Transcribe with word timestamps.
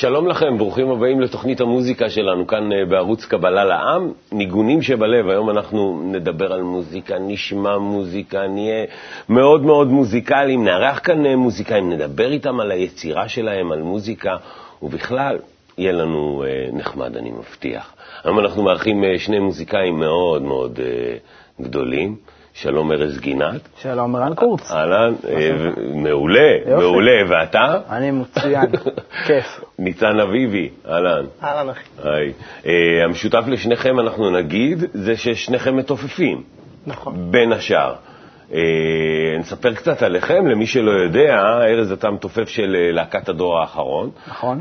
שלום 0.00 0.26
לכם, 0.26 0.58
ברוכים 0.58 0.90
הבאים 0.90 1.20
לתוכנית 1.20 1.60
המוזיקה 1.60 2.10
שלנו 2.10 2.46
כאן 2.46 2.72
אה, 2.72 2.84
בערוץ 2.84 3.24
קבלה 3.24 3.64
לעם, 3.64 4.12
ניגונים 4.32 4.82
שבלב. 4.82 5.28
היום 5.28 5.50
אנחנו 5.50 6.02
נדבר 6.12 6.52
על 6.52 6.62
מוזיקה, 6.62 7.18
נשמע 7.18 7.78
מוזיקה, 7.78 8.46
נהיה 8.46 8.84
מאוד 9.28 9.62
מאוד 9.62 9.88
מוזיקליים, 9.88 10.64
נארח 10.64 11.00
כאן 11.02 11.26
אה, 11.26 11.36
מוזיקאים, 11.36 11.92
נדבר 11.92 12.32
איתם 12.32 12.60
על 12.60 12.70
היצירה 12.70 13.28
שלהם, 13.28 13.72
על 13.72 13.82
מוזיקה, 13.82 14.36
ובכלל, 14.82 15.38
יהיה 15.78 15.92
לנו 15.92 16.44
אה, 16.46 16.70
נחמד, 16.72 17.16
אני 17.16 17.30
מבטיח. 17.30 17.94
היום 18.24 18.38
אנחנו 18.38 18.62
מארחים 18.62 19.04
שני 19.18 19.38
מוזיקאים 19.38 19.98
מאוד 19.98 20.42
מאוד 20.42 20.80
גדולים. 21.60 22.16
שלום 22.60 22.92
ארז 22.92 23.18
גינת. 23.20 23.60
שלום 23.82 24.16
ערן 24.16 24.34
קורץ. 24.34 24.70
אהלן, 24.70 25.14
אה, 25.28 25.50
מעולה, 25.94 26.50
מעולה. 26.66 27.22
ואתה? 27.28 27.78
אני 27.90 28.10
מצוין, 28.10 28.66
כיף. 29.26 29.60
ניצן 29.78 30.20
אביבי, 30.20 30.68
אהלן. 30.88 31.24
אהלן 31.42 31.68
אחי. 31.70 31.84
היי. 32.04 32.32
אה, 32.66 33.04
המשותף 33.04 33.44
לשניכם, 33.46 34.00
אנחנו 34.00 34.30
נגיד, 34.30 34.84
זה 34.94 35.16
ששניכם 35.16 35.76
מתופפים. 35.76 36.42
נכון. 36.86 37.14
בין 37.30 37.52
השאר. 37.52 37.94
אה, 38.54 38.60
נספר 39.38 39.74
קצת 39.74 40.02
עליכם, 40.02 40.46
למי 40.46 40.66
שלא 40.66 40.90
יודע, 40.90 41.42
ארז, 41.62 41.92
אתה 41.92 42.10
מתופף 42.10 42.48
של 42.48 42.76
להקת 42.92 43.28
הדור 43.28 43.58
האחרון. 43.58 44.10
נכון. 44.28 44.60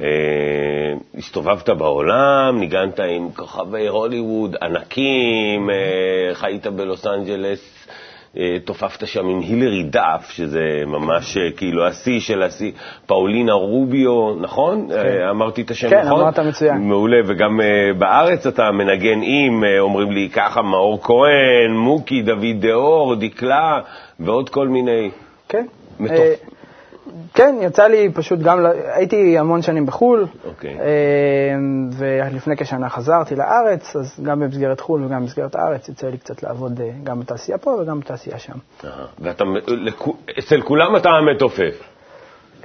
הסתובבת 1.18 1.70
בעולם, 1.70 2.60
ניגנת 2.60 3.00
עם 3.00 3.32
כוכבי 3.32 3.88
הוליווד 3.88 4.56
ענקים, 4.62 5.70
חיית 6.34 6.68
בלוס 6.68 7.08
אנג'לס, 7.08 7.77
תופפת 8.66 9.08
שם 9.08 9.28
עם 9.28 9.40
הילרי 9.40 9.84
דאף, 9.84 10.32
שזה 10.32 10.84
ממש 10.86 11.38
כאילו 11.58 11.88
השיא 11.88 12.20
של 12.20 12.44
השיא, 12.44 12.72
פאולינה 13.06 13.54
רוביו, 13.54 14.36
נכון? 14.42 14.88
כן. 14.90 15.28
אמרתי 15.30 15.62
את 15.62 15.72
השם 15.72 15.90
כן, 15.90 16.06
נכון? 16.06 16.18
כן, 16.18 16.22
אמרת 16.22 16.40
מצוין. 16.40 16.78
מעולה, 16.78 17.18
וגם 17.28 17.60
בארץ 17.98 18.48
אתה 18.48 18.72
מנגן 18.72 19.20
עם, 19.24 19.64
אומרים 19.80 20.12
לי 20.12 20.30
ככה, 20.30 20.62
מאור 20.62 21.00
כהן, 21.04 21.72
מוקי, 21.72 22.22
דוד 22.22 22.46
דאור, 22.60 23.16
דקלה, 23.16 23.80
ועוד 24.20 24.50
כל 24.50 24.68
מיני... 24.68 25.10
כן. 25.50 25.66
מטופ... 26.00 26.57
כן, 27.34 27.56
יצא 27.62 27.84
לי 27.88 28.12
פשוט 28.14 28.40
גם, 28.40 28.66
הייתי 28.94 29.38
המון 29.38 29.62
שנים 29.62 29.86
בחו"ל, 29.86 30.26
אוקיי. 30.46 30.78
ולפני 31.98 32.58
כשנה 32.58 32.90
חזרתי 32.90 33.36
לארץ, 33.36 33.96
אז 33.96 34.20
גם 34.24 34.40
במסגרת 34.40 34.80
חו"ל 34.80 35.06
וגם 35.06 35.22
במסגרת 35.22 35.56
הארץ 35.56 35.90
יצא 35.90 36.08
לי 36.08 36.18
קצת 36.18 36.44
לעבוד 36.44 36.82
גם 37.04 37.20
בתעשייה 37.20 37.58
פה 37.58 37.70
וגם 37.82 38.00
בתעשייה 38.00 38.40
שם. 38.40 38.58
ואתה, 39.20 39.44
אצל 40.40 40.62
כולם 40.62 40.96
אתה 40.96 41.10
מתופף. 41.36 41.97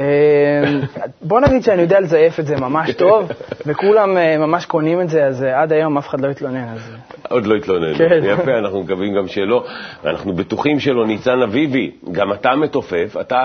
אה, 0.03 0.81
בוא 1.23 1.41
נגיד 1.41 1.63
שאני 1.63 1.83
יודע 1.83 2.01
לזייף 2.01 2.41
את 2.41 2.47
זה 2.47 2.57
ממש 2.57 2.91
טוב, 2.95 3.31
וכולם 3.67 4.17
אה, 4.17 4.39
ממש 4.39 4.67
קונים 4.67 5.01
את 5.01 5.09
זה, 5.09 5.27
אז 5.27 5.43
אה, 5.43 5.63
עד 5.63 5.73
היום 5.73 5.99
אף 5.99 6.09
אחד 6.09 6.21
לא 6.21 6.31
התלונן. 6.31 6.69
אז... 6.69 6.91
עוד 7.29 7.47
לא 7.47 7.55
התלונן. 7.55 7.95
כן. 7.95 8.21
יפה, 8.25 8.59
אנחנו 8.59 8.83
מקווים 8.83 9.15
גם 9.15 9.29
שלא, 9.29 9.65
ואנחנו 10.05 10.33
בטוחים 10.33 10.81
שלא. 10.81 11.07
ניצן 11.07 11.43
אביבי, 11.43 11.91
גם 12.13 12.33
אתה 12.33 12.57
מתופף, 12.57 13.17
אתה, 13.21 13.41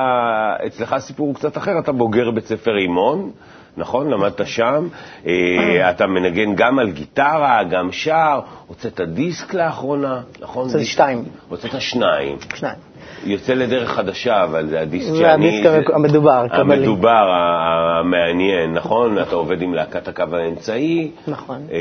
אצלך 0.68 0.94
הסיפור 0.94 1.28
הוא 1.28 1.36
קצת 1.36 1.58
אחר, 1.58 1.80
אתה 1.80 1.92
בוגר 1.92 2.32
בית 2.32 2.46
ספר 2.46 2.72
רימון. 2.72 3.32
נכון? 3.78 4.10
למדת 4.10 4.48
שם. 4.48 4.88
אתה 5.92 6.08
מנגן 6.08 6.56
גם 6.56 6.80
על 6.80 6.92
גיטרה, 6.92 7.64
גם 7.64 7.92
שר. 7.92 8.40
הוצאת 8.68 9.02
דיסק 9.02 9.54
לאחרונה, 9.54 10.22
נכון? 10.40 10.64
הוצאת 10.64 10.86
שתיים. 10.86 11.24
הוצאת 11.50 11.82
שניים. 11.82 12.38
שניים. 12.56 12.87
יוצא 13.24 13.54
לדרך 13.54 13.90
חדשה, 13.90 14.44
אבל 14.44 14.68
זה 14.68 14.82
הדיסק 14.82 15.08
שאני... 15.08 15.62
זה 15.64 15.74
הדיסק 15.74 15.90
המדובר, 15.94 16.48
קבלי. 16.48 16.76
המדובר, 16.76 17.30
המעניין, 17.30 18.74
נכון? 18.74 19.20
אתה 19.20 19.36
עובד 19.36 19.62
עם 19.62 19.74
להקת 19.74 20.08
הקו 20.08 20.24
האמצעי. 20.34 21.12
נכון. 21.28 21.58
אה, 21.72 21.78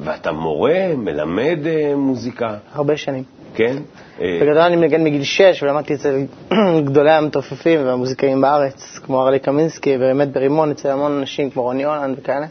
ואתה 0.00 0.32
מורה, 0.32 0.96
מלמד 0.96 1.58
אה, 1.66 1.92
מוזיקה. 1.96 2.54
הרבה 2.74 2.96
שנים. 2.96 3.22
כן? 3.54 3.76
אה, 4.20 4.38
בגדול 4.42 4.58
אני 4.58 4.76
מנגן 4.76 5.04
מגיל 5.04 5.22
6, 5.22 5.62
ולמדתי 5.62 5.94
אצל 5.94 6.16
גדולי 6.86 7.10
המתופפים 7.10 7.86
והמוזיקאים 7.86 8.40
בארץ, 8.40 8.98
כמו 9.04 9.22
ארלי 9.22 9.38
קמינסקי, 9.38 9.96
ובאמת 9.96 10.32
ברימון 10.32 10.70
אצל 10.70 10.88
המון 10.88 11.18
אנשים 11.18 11.50
כמו 11.50 11.62
רוני 11.62 11.84
הולנד 11.84 12.18
וכאלה. 12.18 12.46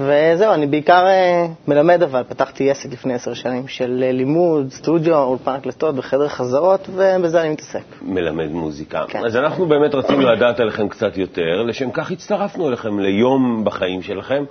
וזהו, 0.00 0.54
אני 0.54 0.66
בעיקר 0.66 1.06
אה, 1.06 1.46
מלמד, 1.68 2.02
אבל 2.02 2.22
פתחתי 2.22 2.70
עסק 2.70 2.92
לפני 2.92 3.14
עשר 3.14 3.34
שנים 3.34 3.68
של 3.68 4.04
אה, 4.06 4.12
לימוד, 4.12 4.70
סטודיו, 4.70 5.22
אולפן 5.22 5.52
הקלטות 5.52 5.94
וחדר 5.98 6.28
חזרות, 6.28 6.88
ובזה 6.88 7.40
אני 7.40 7.48
מתעסק. 7.48 7.82
מלמד 8.02 8.50
מוזיקה. 8.50 9.04
כן. 9.08 9.24
אז 9.24 9.36
אנחנו 9.36 9.66
באמת 9.66 9.94
רצינו 9.94 10.20
לדעת 10.20 10.60
עליכם 10.60 10.88
קצת 10.88 11.16
יותר, 11.16 11.62
לשם 11.62 11.90
כך 11.90 12.10
הצטרפנו 12.10 12.68
אליכם 12.68 12.98
ליום 13.00 13.64
בחיים 13.64 14.02
שלכם. 14.02 14.44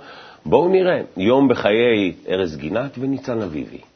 בואו 0.46 0.68
נראה, 0.68 1.00
יום 1.16 1.48
בחיי 1.48 2.12
ארז 2.28 2.56
גינת 2.56 2.98
וניצן 2.98 3.42
אביבי. 3.42 3.89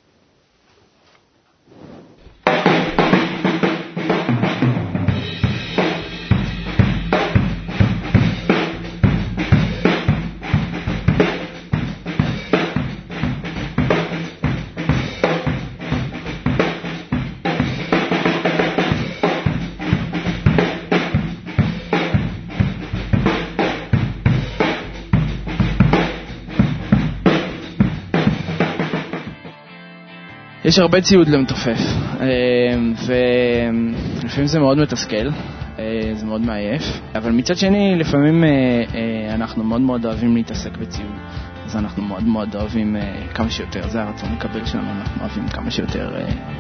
יש 30.75 30.79
הרבה 30.79 31.01
ציוד 31.01 31.29
למתופף, 31.29 31.79
אה, 32.21 32.27
ולפעמים 33.07 34.47
זה 34.47 34.59
מאוד 34.59 34.79
מתסכל, 34.79 35.29
אה, 35.79 36.11
זה 36.13 36.27
מאוד 36.27 36.41
מעייף, 36.41 36.83
אבל 37.15 37.33
מצד 37.33 37.57
שני, 37.57 37.97
לפעמים 37.99 38.45
אה, 38.45 39.35
אנחנו 39.35 39.65
מאוד 39.65 39.81
מאוד 39.81 40.07
אוהבים 40.07 40.37
להתעסק 40.37 40.77
בציוד, 40.77 41.13
אז 41.65 41.77
אנחנו 41.77 42.03
מאוד 42.03 42.25
מאוד 42.25 42.57
אוהבים 42.57 42.97
כמה 43.35 43.51
שיותר, 43.51 43.89
זה 43.89 44.03
הרצון 44.03 44.29
לקבל 44.33 44.65
שלנו, 44.65 44.91
אנחנו 44.91 45.21
אוהבים 45.21 45.49
כמה 45.49 45.71
שיותר 45.71 46.11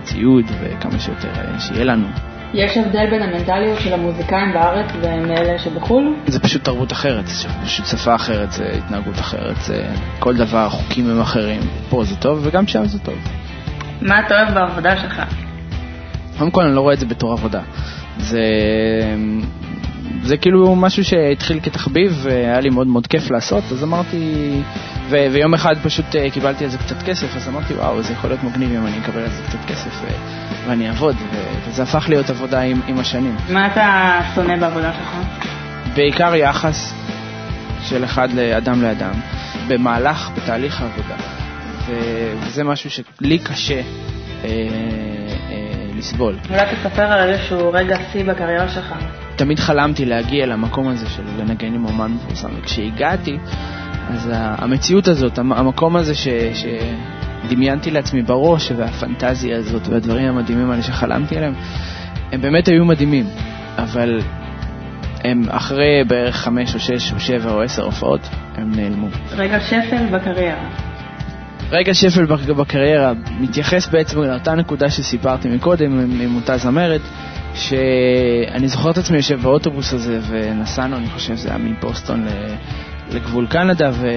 ציוד 0.02 0.44
וכמה 0.60 0.98
שיותר 0.98 1.58
שיהיה 1.58 1.84
לנו. 1.84 2.06
יש 2.54 2.76
הבדל 2.76 3.10
בין 3.10 3.22
המנטליות 3.22 3.80
של 3.80 3.92
המוזיקאים 3.92 4.52
בארץ 4.52 4.90
ומאלה 5.02 5.58
שבחו"ל? 5.58 6.14
זה 6.26 6.40
פשוט 6.40 6.64
תרבות 6.64 6.92
אחרת, 6.92 7.26
זה 7.26 7.48
פשוט 7.64 7.86
שפה 7.86 8.14
אחרת, 8.14 8.52
זה 8.52 8.64
התנהגות 8.78 9.18
אחרת, 9.18 9.56
זה 9.56 9.86
כל 10.18 10.36
דבר, 10.36 10.66
החוקים 10.66 11.10
הם 11.10 11.20
אחרים. 11.20 11.60
פה 11.90 12.04
זה 12.04 12.16
טוב 12.16 12.40
וגם 12.42 12.66
שם 12.66 12.86
זה 12.86 12.98
טוב. 12.98 13.43
מה 14.02 14.20
אתה 14.26 14.34
אוהב 14.34 14.54
בעבודה 14.54 14.96
שלך? 14.96 15.22
קודם 16.38 16.50
כל 16.50 16.62
אני 16.62 16.74
לא 16.74 16.80
רואה 16.80 16.94
את 16.94 17.00
זה 17.00 17.06
בתור 17.06 17.32
עבודה. 17.32 17.60
זה, 18.18 18.42
זה 20.22 20.36
כאילו 20.36 20.76
משהו 20.76 21.04
שהתחיל 21.04 21.60
כתחביב 21.62 22.20
והיה 22.22 22.60
לי 22.60 22.70
מאוד 22.70 22.86
מאוד 22.86 23.06
כיף 23.06 23.30
לעשות, 23.30 23.64
אז 23.72 23.84
אמרתי, 23.84 24.50
ו, 25.08 25.16
ויום 25.32 25.54
אחד 25.54 25.74
פשוט 25.82 26.16
אה, 26.16 26.30
קיבלתי 26.30 26.64
על 26.64 26.70
זה 26.70 26.78
קצת 26.78 27.02
כסף, 27.02 27.36
אז 27.36 27.48
אמרתי, 27.48 27.74
וואו, 27.74 28.02
זה 28.02 28.12
יכול 28.12 28.30
להיות 28.30 28.42
מגניב 28.44 28.70
אם 28.70 28.86
אני 28.86 28.98
אקבל 28.98 29.20
על 29.20 29.30
זה 29.30 29.42
קצת 29.48 29.58
כסף 29.66 30.02
ו, 30.02 30.06
ואני 30.68 30.88
אעבוד, 30.88 31.16
ו, 31.32 31.36
וזה 31.68 31.82
הפך 31.82 32.06
להיות 32.08 32.30
עבודה 32.30 32.60
עם, 32.60 32.80
עם 32.86 32.98
השנים. 32.98 33.36
מה 33.48 33.66
אתה 33.66 34.20
שונא 34.34 34.56
בעבודה 34.56 34.92
שלך? 34.92 35.16
בעיקר 35.94 36.34
יחס 36.34 36.94
של 37.82 38.04
אחד 38.04 38.32
לאדם 38.32 38.82
לאדם, 38.82 39.14
במהלך, 39.68 40.30
בתהליך 40.36 40.82
העבודה. 40.82 41.33
וזה 41.86 42.64
משהו 42.64 42.90
שלי 42.90 43.38
קשה 43.38 43.74
אה, 43.74 43.82
אה, 44.44 45.86
לסבול. 45.96 46.36
אולי 46.50 46.62
תספר 46.76 47.02
על 47.02 47.28
איזשהו 47.28 47.72
רגע 47.72 47.96
שיא 48.12 48.24
בקריירה 48.24 48.68
שלך. 48.68 48.94
תמיד 49.36 49.58
חלמתי 49.58 50.04
להגיע 50.04 50.46
למקום 50.46 50.88
הזה 50.88 51.08
של 51.08 51.22
לנגן 51.38 51.74
עם 51.74 51.84
אומן 51.84 52.12
מפורסם, 52.12 52.48
וכשהגעתי, 52.58 53.36
אז 54.08 54.30
המציאות 54.32 55.08
הזאת, 55.08 55.38
המקום 55.38 55.96
הזה 55.96 56.14
ש... 56.14 56.28
שדמיינתי 57.44 57.90
לעצמי 57.90 58.22
בראש, 58.22 58.72
והפנטזיה 58.76 59.58
הזאת, 59.58 59.88
והדברים 59.88 60.28
המדהימים 60.28 60.70
האלה 60.70 60.82
שחלמתי 60.82 61.36
עליהם, 61.36 61.54
הם 62.32 62.40
באמת 62.40 62.68
היו 62.68 62.84
מדהימים, 62.84 63.26
אבל 63.78 64.20
הם 65.24 65.42
אחרי 65.50 66.04
בערך 66.08 66.36
חמש 66.36 66.74
או 66.74 66.80
שש 66.80 67.12
או 67.12 67.20
שבע 67.20 67.50
או 67.50 67.62
עשר 67.62 67.84
הופעות, 67.84 68.28
הם 68.54 68.72
נעלמו. 68.74 69.08
רגע 69.36 69.60
שפל 69.60 70.06
בקריירה. 70.12 70.83
רגע 71.70 71.94
שפל 71.94 72.24
בקריירה 72.26 73.12
מתייחס 73.40 73.88
בעצם 73.88 74.22
לאותה 74.22 74.54
נקודה 74.54 74.90
שסיפרתי 74.90 75.48
מקודם 75.48 76.00
עם, 76.00 76.20
עם 76.20 76.36
אותה 76.36 76.56
זמרת, 76.56 77.00
שאני 77.54 78.68
זוכר 78.68 78.90
את 78.90 78.98
עצמי 78.98 79.16
יושב 79.16 79.40
באוטובוס 79.40 79.92
הזה 79.92 80.20
ונסענו, 80.28 80.96
אני 80.96 81.10
חושב 81.10 81.36
שזה 81.36 81.48
היה 81.48 81.58
מבוסטון 81.58 82.26
לגבול 83.10 83.46
קנדה, 83.46 83.90
ו, 83.92 84.08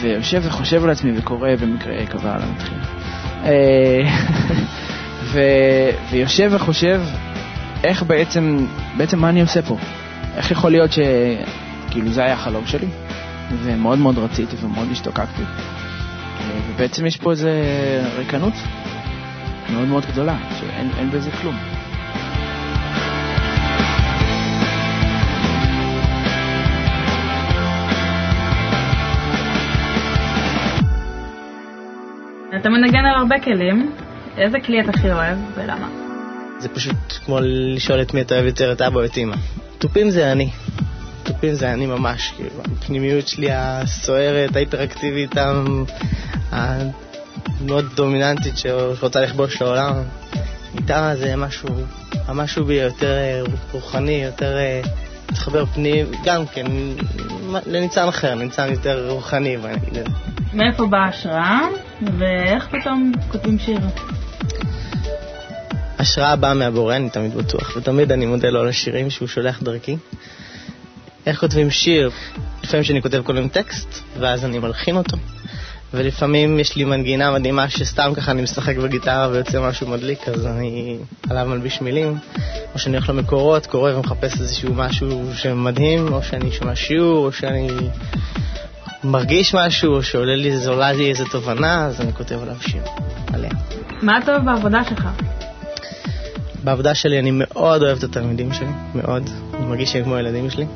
ויושב 0.00 0.42
וחושב 0.44 0.84
על 0.84 0.90
עצמי 0.90 1.12
וקורא 1.18 1.48
במקרה 1.60 2.06
קבע 2.06 2.34
על 2.34 2.42
המתחיל. 2.42 2.78
אה, 3.44 4.02
ו, 5.32 5.40
ויושב 6.10 6.50
וחושב 6.54 7.00
איך 7.84 8.02
בעצם, 8.02 8.66
בעצם 8.96 9.18
מה 9.18 9.28
אני 9.28 9.40
עושה 9.40 9.62
פה? 9.62 9.76
איך 10.36 10.50
יכול 10.50 10.70
להיות 10.70 10.92
ש... 10.92 10.98
כאילו 11.90 12.10
זה 12.10 12.24
היה 12.24 12.34
החלום 12.34 12.66
שלי, 12.66 12.86
ומאוד 13.62 13.98
מאוד 13.98 14.18
רציתי 14.18 14.56
ומאוד 14.60 14.88
השתוקקתי. 14.92 15.42
ובעצם 16.68 17.06
יש 17.06 17.16
פה 17.16 17.30
איזה 17.30 17.50
ריקנות 18.16 18.54
מאוד 19.70 19.88
מאוד 19.88 20.06
גדולה, 20.06 20.36
שאין 20.60 21.10
בזה 21.10 21.30
כלום. 21.30 21.56
אתה 32.60 32.68
מנגן 32.68 33.04
על 33.04 33.14
הרבה 33.16 33.38
כלים, 33.38 33.92
איזה 34.36 34.60
כלי 34.60 34.80
אתה 34.80 34.90
הכי 34.90 35.12
אוהב 35.12 35.38
ולמה? 35.54 35.88
זה 36.58 36.68
פשוט 36.68 36.96
כמו 37.24 37.38
לשאול 37.42 38.02
את 38.02 38.14
מי 38.14 38.20
אתה 38.20 38.34
אוהב 38.34 38.46
יותר, 38.46 38.72
את 38.72 38.82
אבא 38.82 39.00
או 39.00 39.04
את 39.04 39.18
אמא. 39.18 39.36
תופים 39.78 40.10
זה 40.10 40.32
אני. 40.32 40.50
תופים 41.22 41.54
זה 41.54 41.72
אני 41.72 41.86
ממש, 41.86 42.32
כאילו, 42.36 42.62
הפנימיות 42.64 43.28
שלי 43.28 43.48
הסוערת, 43.52 44.56
ההיפראקטיבית, 44.56 45.34
המאוד 46.54 47.84
דומיננטית 47.94 48.54
שרוצה 48.58 49.20
לכבוש 49.20 49.62
לעולם. 49.62 50.02
גיטרה 50.76 51.16
זה 51.16 51.36
משהו, 51.36 51.68
משהו 52.34 52.64
בי 52.64 52.74
יותר 52.74 53.16
אה, 53.18 53.42
רוחני, 53.72 54.24
יותר 54.24 54.56
אה, 54.56 54.80
פנים, 55.74 56.06
גם 56.24 56.46
כן, 56.46 56.66
לניצן 57.66 58.08
אחר, 58.08 58.34
ניצן 58.34 58.70
יותר 58.70 59.10
רוחני, 59.10 59.56
בוא 59.56 59.68
נגיד 59.68 59.88
את 59.88 59.94
זה. 59.94 60.04
מאיפה 60.52 60.86
באה 60.86 61.04
ההשראה, 61.04 61.60
ואיך 62.18 62.68
פתאום 62.68 63.12
כותבים 63.32 63.58
שיר? 63.58 63.78
השראה 65.98 66.36
באה 66.36 66.54
מהבורא, 66.54 66.96
אני 66.96 67.10
תמיד 67.10 67.34
בטוח, 67.34 67.76
ותמיד 67.76 68.12
אני 68.12 68.26
מודה 68.26 68.50
לו 68.50 68.60
על 68.60 68.68
השירים 68.68 69.10
שהוא 69.10 69.28
שולח 69.28 69.62
דרכי. 69.62 69.96
איך 71.26 71.40
כותבים 71.40 71.70
שיר? 71.70 72.10
לפעמים 72.64 72.84
שאני 72.84 73.02
כותב 73.02 73.22
מיני 73.32 73.48
טקסט, 73.48 74.00
ואז 74.18 74.44
אני 74.44 74.58
מלחין 74.58 74.96
אותו. 74.96 75.16
ולפעמים 75.94 76.58
יש 76.58 76.76
לי 76.76 76.84
מנגינה 76.84 77.30
מדהימה 77.30 77.68
שסתם 77.68 78.12
ככה 78.16 78.30
אני 78.30 78.42
משחק 78.42 78.76
בגיטרה 78.76 79.28
ויוצא 79.32 79.68
משהו 79.68 79.88
מדליק, 79.88 80.28
אז 80.28 80.46
אני 80.46 80.96
עליו 81.30 81.46
מלביש 81.46 81.80
מילים. 81.80 82.18
או 82.74 82.78
שאני 82.78 82.96
הולך 82.96 83.08
למקורות, 83.08 83.66
קורא 83.66 83.92
ומחפש 83.92 84.40
איזשהו 84.40 84.74
משהו 84.74 85.30
שמדהים, 85.34 86.12
או 86.12 86.22
שאני 86.22 86.52
שומע 86.52 86.74
שיעור, 86.74 87.26
או 87.26 87.32
שאני 87.32 87.68
מרגיש 89.04 89.54
משהו, 89.54 89.94
או 89.94 90.02
שעולה 90.02 90.36
לי, 90.36 90.56
זולה 90.56 90.92
לי 90.92 91.10
איזה 91.10 91.24
תובנה, 91.30 91.86
אז 91.86 92.00
אני 92.00 92.12
כותב 92.12 92.42
עליו 92.42 92.56
שיר, 92.60 92.82
עליה. 93.32 93.50
מה 94.02 94.18
אתה 94.18 94.32
אוהב 94.32 94.44
בעבודה 94.44 94.84
שלך? 94.84 95.08
בעבודה 96.64 96.94
שלי 96.94 97.18
אני 97.18 97.30
מאוד 97.32 97.82
אוהב 97.82 97.98
את 97.98 98.04
התלמידים 98.04 98.52
שלי, 98.52 98.66
מאוד. 98.94 99.30
אני 99.54 99.66
מרגיש 99.66 99.92
שהם 99.92 100.04
כמו 100.04 100.16
הילדים 100.16 100.50
שלי. 100.50 100.66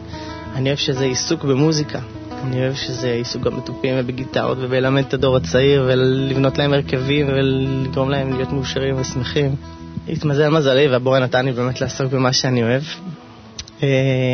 אני 0.54 0.68
אוהב 0.68 0.78
שזה 0.78 1.04
עיסוק 1.04 1.44
במוזיקה. 1.44 1.98
אני 2.44 2.60
אוהב 2.60 2.74
שזה 2.74 3.10
עיסוק 3.10 3.42
גם 3.42 3.56
בתופים 3.56 3.94
ובגיטרות 3.98 4.58
ובלמד 4.60 5.04
את 5.08 5.14
הדור 5.14 5.36
הצעיר 5.36 5.84
ולבנות 5.88 6.58
להם 6.58 6.72
הרכבים 6.72 7.28
ולגרום 7.28 8.10
להם 8.10 8.32
להיות 8.32 8.52
מאושרים 8.52 9.00
ושמחים. 9.00 9.54
התמזל 10.08 10.48
מזלי 10.48 10.88
והבורא 10.88 11.18
נתן 11.18 11.44
לי 11.44 11.52
באמת 11.52 11.80
לעסוק 11.80 12.12
במה 12.12 12.32
שאני 12.32 12.62
אוהב. 12.62 12.82
Uh, 13.80 13.82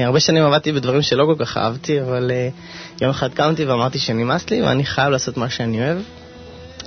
הרבה 0.04 0.20
שנים 0.20 0.44
עבדתי 0.44 0.72
בדברים 0.72 1.02
שלא 1.02 1.24
כל 1.24 1.44
כך 1.44 1.56
אהבתי, 1.56 2.00
אבל 2.00 2.30
uh, 2.30 3.02
יום 3.02 3.10
אחד 3.10 3.34
קמתי 3.34 3.64
ואמרתי 3.64 3.98
שנמאס 3.98 4.50
לי 4.50 4.62
ואני 4.62 4.84
חייב 4.84 5.10
לעשות 5.10 5.36
מה 5.36 5.50
שאני 5.50 5.80
אוהב. 5.80 5.98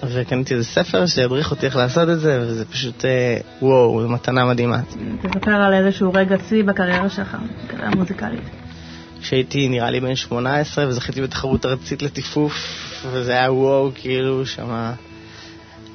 וקניתי 0.04 0.54
איזה 0.54 0.66
ספר 0.66 1.06
שידריך 1.06 1.52
אותי 1.52 1.66
איך 1.66 1.76
לעשות 1.76 2.10
את 2.10 2.20
זה, 2.20 2.40
וזה 2.42 2.66
פשוט, 2.66 3.06
אה, 3.06 3.38
וואו, 3.62 4.02
זו 4.02 4.10
מתנה 4.10 4.46
מדהימה. 4.46 4.80
תספר 5.22 5.52
על 5.52 5.74
איזשהו 5.74 6.14
רגע 6.14 6.36
שיא 6.50 6.64
בקריירה 6.64 7.10
שלך, 7.10 7.38
בקריירה 7.66 7.96
מוזיקלית. 7.96 8.67
כשהייתי 9.22 9.68
נראה 9.68 9.92
לי 9.92 10.00
בן 10.00 10.16
18 10.16 10.88
וזכיתי 10.88 11.22
בתחרות 11.22 11.66
ארצית 11.66 12.02
לטיפוף, 12.02 12.54
וזה 13.12 13.32
היה 13.32 13.52
וואו, 13.52 13.92
כאילו, 13.96 14.46
שמה... 14.46 14.94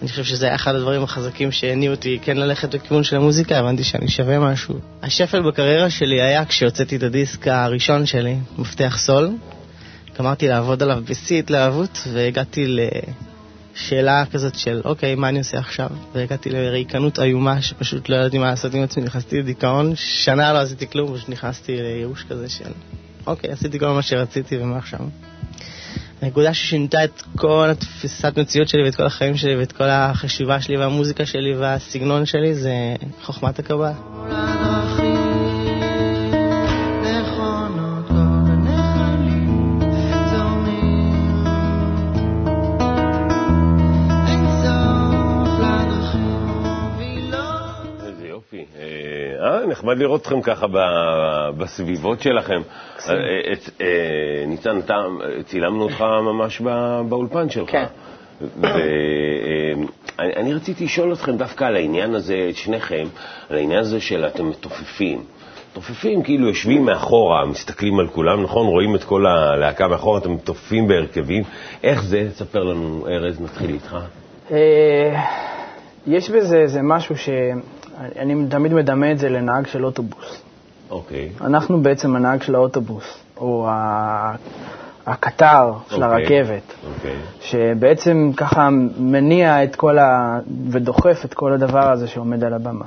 אני 0.02 0.10
חושב 0.10 0.24
שזה 0.24 0.46
היה 0.46 0.54
אחד 0.54 0.74
הדברים 0.74 1.02
החזקים 1.02 1.52
שהניעו 1.52 1.94
אותי 1.94 2.18
כן 2.22 2.36
ללכת 2.36 2.74
לכיוון 2.74 3.04
של 3.04 3.16
המוזיקה, 3.16 3.58
הבנתי 3.58 3.84
שאני 3.84 4.08
שווה 4.08 4.38
משהו. 4.38 4.74
השפל 5.02 5.42
בקריירה 5.42 5.90
שלי 5.90 6.22
היה 6.22 6.44
כשהוצאתי 6.44 6.96
את 6.96 7.02
הדיסק 7.02 7.48
הראשון 7.48 8.06
שלי, 8.06 8.36
מפתח 8.58 8.96
סול. 8.98 9.30
גמרתי 10.18 10.48
לעבוד 10.48 10.82
עליו 10.82 11.02
בשיא 11.04 11.38
התלהבות, 11.38 11.98
והגעתי 12.12 12.76
לשאלה 13.76 14.24
כזאת 14.32 14.58
של, 14.58 14.80
אוקיי, 14.84 15.14
מה 15.14 15.28
אני 15.28 15.38
עושה 15.38 15.58
עכשיו? 15.58 15.88
והגעתי 16.14 16.50
לריקנות 16.50 17.18
איומה 17.18 17.62
שפשוט 17.62 18.08
לא 18.08 18.16
ידעתי 18.16 18.38
מה 18.38 18.46
לעשות 18.46 18.74
עם 18.74 18.82
עצמי, 18.82 19.02
נכנסתי 19.02 19.38
לדיכאון, 19.38 19.92
שנה 19.96 20.52
לא 20.52 20.58
עשיתי 20.58 20.86
כלום, 20.86 21.16
פשוט 21.16 21.28
נכנסתי 21.28 21.76
לייאוש 21.76 22.24
כזה 22.28 22.48
של... 22.48 22.72
אוקיי, 23.26 23.50
עשיתי 23.50 23.78
כל 23.78 23.88
מה 23.88 24.02
שרציתי 24.02 24.58
ומה 24.58 24.76
עכשיו? 24.76 25.00
הנקודה 26.22 26.54
ששינתה 26.54 27.04
את 27.04 27.22
כל 27.36 27.68
התפיסת 27.70 28.38
מציאות 28.38 28.68
שלי 28.68 28.84
ואת 28.84 28.94
כל 28.94 29.06
החיים 29.06 29.36
שלי 29.36 29.56
ואת 29.56 29.72
כל 29.72 29.90
החשיבה 29.90 30.60
שלי 30.60 30.76
והמוזיקה 30.76 31.26
שלי 31.26 31.54
והסגנון 31.54 32.26
שלי 32.26 32.54
זה 32.54 32.72
חוכמת 33.22 33.58
הקבלה. 33.58 33.92
נחמד 49.82 49.98
לראות 49.98 50.22
אתכם 50.22 50.40
ככה 50.40 50.66
בסביבות 51.56 52.22
שלכם. 52.22 52.60
אה, 53.08 53.14
אה, 53.80 54.44
ניצן, 54.46 54.78
אתה, 54.78 54.94
צילמנו 55.44 55.82
אותך 55.82 56.00
ממש 56.00 56.62
באולפן 57.08 57.50
שלך. 57.50 57.70
כן. 57.70 57.84
ואני 58.60 60.50
אה, 60.52 60.56
רציתי 60.56 60.84
לשאול 60.84 61.12
אתכם 61.12 61.36
דווקא 61.36 61.64
על 61.64 61.76
העניין 61.76 62.14
הזה, 62.14 62.46
את 62.50 62.56
שניכם, 62.56 63.04
על 63.50 63.56
העניין 63.56 63.80
הזה 63.80 64.00
של 64.00 64.26
אתם 64.26 64.48
מתופפים. 64.48 65.24
מתופפים 65.72 66.22
כאילו 66.22 66.48
יושבים 66.48 66.84
מאחורה, 66.84 67.46
מסתכלים 67.46 67.98
על 67.98 68.08
כולם, 68.08 68.42
נכון? 68.42 68.66
רואים 68.66 68.94
את 68.94 69.04
כל 69.04 69.26
הלהקה 69.26 69.88
מאחורה, 69.88 70.18
אתם 70.18 70.34
מתופפים 70.34 70.88
בהרכבים. 70.88 71.42
איך 71.82 72.02
זה? 72.02 72.28
תספר 72.30 72.62
לנו, 72.62 73.06
ארז, 73.08 73.40
נתחיל 73.40 73.70
איתך. 73.70 73.96
יש 76.06 76.30
בזה 76.30 76.56
איזה 76.56 76.80
משהו 76.82 77.16
ש... 77.16 77.28
אני 78.18 78.46
תמיד 78.48 78.74
מדמה 78.74 79.12
את 79.12 79.18
זה 79.18 79.28
לנהג 79.28 79.66
של 79.66 79.84
אוטובוס. 79.84 80.42
אוקיי. 80.90 81.28
Okay. 81.38 81.44
אנחנו 81.44 81.82
בעצם 81.82 82.16
הנהג 82.16 82.42
של 82.42 82.54
האוטובוס, 82.54 83.24
או 83.36 83.68
הקטר 85.06 85.72
של 85.88 86.02
okay. 86.02 86.06
אוקיי. 86.06 86.22
הרכבת, 86.22 86.62
okay. 86.68 86.86
אוקיי. 86.96 87.16
שבעצם 87.40 88.30
ככה 88.36 88.68
מניע 88.98 89.64
את 89.64 89.76
כל 89.76 89.98
ה... 89.98 90.38
ודוחף 90.70 91.24
את 91.24 91.34
כל 91.34 91.52
הדבר 91.52 91.92
הזה 91.92 92.06
שעומד 92.06 92.44
על 92.44 92.54
הבמה. 92.54 92.86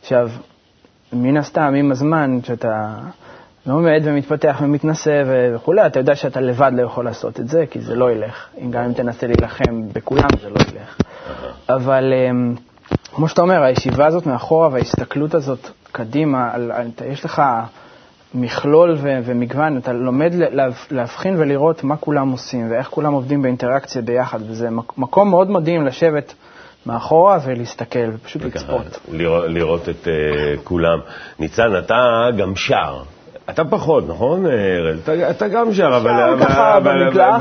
עכשיו, 0.00 0.30
מן 1.12 1.36
הסתם, 1.36 1.74
עם 1.76 1.92
הזמן, 1.92 2.38
שאתה 2.42 2.94
לומד 3.66 4.00
ומתפתח 4.04 4.56
ומתנסה 4.60 5.22
וכולי, 5.54 5.86
אתה 5.86 6.00
יודע 6.00 6.14
שאתה 6.16 6.40
לבד 6.40 6.72
לא 6.74 6.82
יכול 6.82 7.04
לעשות 7.04 7.40
את 7.40 7.48
זה, 7.48 7.64
כי 7.70 7.80
זה 7.80 7.94
לא 7.94 8.12
ילך. 8.12 8.48
גם 8.70 8.84
אם 8.84 8.92
תנסה 8.92 9.26
להילחם 9.26 9.88
בכולם, 9.92 10.28
זה 10.42 10.48
לא 10.50 10.60
ילך. 10.60 10.98
אבל... 11.68 12.12
אמ, 12.30 12.54
כמו 13.14 13.28
שאתה 13.28 13.42
אומר, 13.42 13.62
הישיבה 13.62 14.06
הזאת 14.06 14.26
מאחורה 14.26 14.68
וההסתכלות 14.72 15.34
הזאת 15.34 15.70
קדימה, 15.92 16.50
על, 16.52 16.72
על, 16.72 16.86
יש 17.06 17.24
לך 17.24 17.42
מכלול 18.34 18.96
ו, 19.02 19.18
ומגוון, 19.24 19.78
אתה 19.78 19.92
לומד 19.92 20.32
להבחין 20.90 21.36
ולראות 21.38 21.84
מה 21.84 21.96
כולם 21.96 22.30
עושים 22.30 22.70
ואיך 22.70 22.88
כולם 22.88 23.12
עובדים 23.12 23.42
באינטראקציה 23.42 24.02
ביחד, 24.02 24.38
וזה 24.50 24.68
מקום 24.96 25.30
מאוד 25.30 25.50
מדהים 25.50 25.86
לשבת 25.86 26.34
מאחורה 26.86 27.38
ולהסתכל 27.44 28.08
ופשוט 28.14 28.42
לצפות. 28.42 28.98
לראות, 29.12 29.44
לראות 29.48 29.88
את 29.88 30.04
uh, 30.04 30.60
כולם. 30.64 30.98
ניצן, 31.38 31.78
אתה 31.78 32.26
גם 32.38 32.56
שר. 32.56 33.02
אתה 33.50 33.64
פחות, 33.64 34.08
נכון, 34.08 34.46
ארז? 34.46 34.98
אתה, 35.02 35.30
אתה 35.30 35.48
גם 35.48 35.72
שר, 35.72 35.96
אבל... 35.96 36.10
שר 36.10 36.46
ככה 36.46 36.80
במקלחת. 36.80 37.40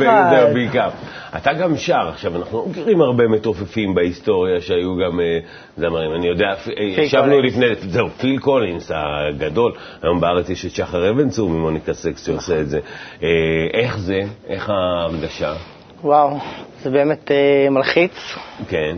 בעיקר. 0.54 0.90
אתה 1.38 1.54
גם 1.54 1.78
שר. 1.78 2.10
עכשיו, 2.10 2.36
אנחנו 2.36 2.58
לא 2.58 2.66
מכירים 2.66 3.02
הרבה 3.02 3.28
מתופפים 3.28 3.96
בהיסטוריה 3.96 4.62
שהיו 4.62 4.96
גם 4.96 5.20
אה, 5.20 5.40
זמרים. 5.78 6.16
אני 6.16 6.28
יודע, 6.28 6.54
ישבנו 6.98 7.42
לפני, 7.42 7.66
זהו, 7.76 8.10
פיל 8.10 8.40
קולינס 8.40 8.92
הגדול. 8.96 9.72
היום 10.02 10.20
בארץ 10.20 10.50
יש 10.50 10.66
את 10.66 10.72
שחר 10.72 11.10
אבן 11.10 11.30
צור 11.30 11.50
ממוניקה 11.50 11.94
סקס 11.94 12.26
שעושה 12.26 12.60
את 12.60 12.70
זה. 12.70 12.80
אה, 13.24 13.28
איך 13.74 13.98
זה? 13.98 14.20
איך 14.48 14.70
ההרגשה? 14.70 15.54
וואו, 16.04 16.38
זה 16.82 16.90
באמת 16.90 17.32
אה, 17.32 17.70
מלחיץ. 17.70 18.36
כן. 18.68 18.98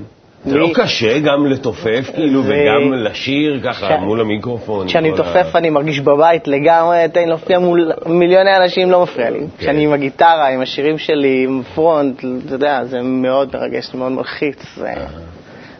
זה 0.50 0.58
לא 0.58 0.70
קשה 0.74 1.20
גם 1.20 1.46
לתופף, 1.46 2.12
כאילו, 2.16 2.44
וגם 2.44 2.94
לשיר 2.94 3.60
ככה 3.64 3.98
מול 3.98 4.22
המיקרופון? 4.22 4.88
כשאני 4.88 5.12
מתופף 5.12 5.56
אני 5.56 5.70
מרגיש 5.70 6.00
בבית 6.00 6.48
לגמרי, 6.48 6.98
תן 7.14 7.20
לי 7.20 7.26
להופיע 7.26 7.60
מול 7.60 7.92
מיליוני 8.06 8.58
אנשים, 8.58 8.92
לא 8.92 9.04
מפריע 9.04 9.30
לי. 9.30 9.40
כן. 9.40 9.46
כשאני 9.58 9.84
עם 9.84 9.94
הגיטרה, 9.94 10.48
עם 10.48 10.62
השירים 10.62 10.98
שלי, 10.98 11.44
עם 11.48 11.62
front, 11.76 12.20
אתה 12.46 12.56
יודע, 12.56 12.84
זה 12.84 13.02
מאוד 13.02 13.50
מרגש, 13.54 13.96
מאוד 13.96 14.12
מלחיץ. 14.12 14.80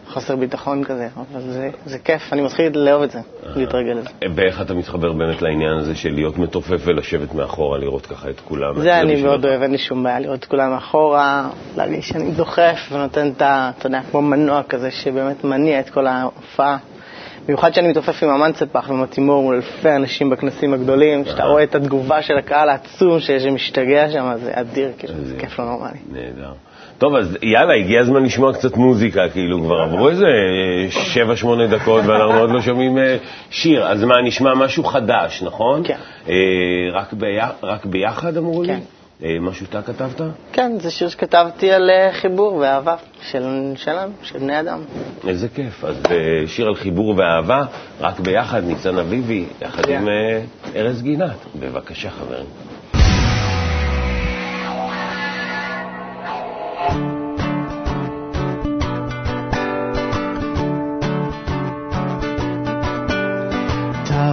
חוסר 0.08 0.36
ביטחון 0.36 0.84
כזה, 0.84 1.08
אבל 1.16 1.40
זה, 1.40 1.70
זה 1.86 1.98
כיף, 1.98 2.32
אני 2.32 2.42
מתחיל 2.42 2.78
לאהוב 2.78 3.02
את 3.02 3.10
זה, 3.10 3.20
להתרגל 3.56 3.92
לזה. 3.92 4.08
ואיך 4.34 4.60
אתה 4.60 4.74
מתחבר 4.74 5.12
באמת 5.12 5.42
לעניין 5.42 5.78
הזה 5.78 5.94
של 5.96 6.12
להיות 6.12 6.38
מתופף 6.38 6.80
ולשבת 6.84 7.34
מאחורה, 7.34 7.78
לראות 7.78 8.06
ככה 8.06 8.30
את 8.30 8.40
כולם? 8.40 8.80
זה 8.80 9.00
אני? 9.00 9.22
מאוד 9.22 9.44
אוהב, 9.44 9.62
אין 9.62 9.70
לי 9.70 9.78
שום 9.78 10.02
בעיה 10.02 10.20
לראות 10.20 10.38
את 10.38 10.44
כולם 10.44 10.70
מאחורה, 10.70 11.48
להרגיש 11.76 12.08
שאני 12.08 12.30
דוחף 12.30 12.88
ונותן 12.92 13.30
את 13.36 13.42
ה... 13.42 13.70
אתה 13.78 13.86
יודע, 13.86 14.00
כמו 14.10 14.22
מנוע 14.22 14.62
כזה 14.62 14.90
שבאמת 14.90 15.44
מניע 15.44 15.80
את 15.80 15.90
כל 15.90 16.06
ההופעה. 16.06 16.76
במיוחד 17.46 17.74
שאני 17.74 17.88
מתעופף 17.88 18.22
עם 18.22 18.28
המנצפח 18.28 18.88
ועם 18.88 19.02
התימור 19.02 19.42
מול 19.42 19.54
אלפי 19.54 19.90
אנשים 19.90 20.30
בכנסים 20.30 20.74
הגדולים, 20.74 21.24
שאתה 21.24 21.44
רואה 21.44 21.62
את 21.62 21.74
התגובה 21.74 22.22
של 22.22 22.38
הקהל 22.38 22.68
העצום 22.68 23.20
שמשתגע 23.20 24.10
שם, 24.10 24.32
זה 24.44 24.50
אדיר, 24.54 24.90
כאילו, 24.98 25.14
זה 25.22 25.36
כיף 25.38 25.58
לא 25.58 25.64
נורמלי. 25.64 25.98
נהדר. 26.12 26.52
טוב, 26.98 27.14
אז 27.14 27.36
יאללה, 27.42 27.74
הגיע 27.74 28.00
הזמן 28.00 28.22
לשמוע 28.22 28.52
קצת 28.52 28.76
מוזיקה, 28.76 29.28
כאילו, 29.28 29.60
כבר 29.60 29.80
עברו 29.80 30.08
איזה 30.08 30.26
שבע, 30.90 31.36
שמונה 31.36 31.66
דקות 31.66 32.04
ואנחנו 32.06 32.38
עוד 32.38 32.50
לא 32.50 32.60
שומעים 32.60 32.98
אה, 32.98 33.16
שיר. 33.50 33.86
אז 33.86 34.04
מה, 34.04 34.14
נשמע 34.22 34.54
משהו 34.54 34.84
חדש, 34.84 35.42
נכון? 35.42 35.82
כן. 35.84 35.96
אה, 36.28 36.34
רק, 36.92 37.12
בי... 37.12 37.38
רק 37.62 37.86
ביחד 37.86 38.36
אמרו 38.36 38.62
לי? 38.62 38.68
כן. 38.68 38.80
אה, 39.24 39.36
משהו 39.40 39.66
אתה 39.70 39.82
כתבת? 39.82 40.20
כן, 40.52 40.72
זה 40.80 40.90
שיר 40.90 41.08
שכתבתי 41.08 41.72
על 41.72 41.90
אה, 41.90 42.12
חיבור 42.12 42.54
ואהבה 42.54 42.96
של, 43.30 43.72
שלנו, 43.76 44.12
של 44.22 44.38
בני 44.38 44.60
אדם. 44.60 44.80
איזה 45.28 45.48
כיף. 45.48 45.84
אז 45.84 45.96
אה, 46.10 46.46
שיר 46.46 46.66
על 46.66 46.74
חיבור 46.74 47.14
ואהבה, 47.16 47.64
רק 48.00 48.20
ביחד, 48.20 48.64
ניצן 48.64 48.98
אביבי, 48.98 49.44
יחד 49.62 49.86
כן. 49.86 49.96
עם 49.96 50.08
אה, 50.08 50.40
ארז 50.76 51.02
גינת. 51.02 51.36
בבקשה, 51.60 52.10
חברים. 52.10 52.46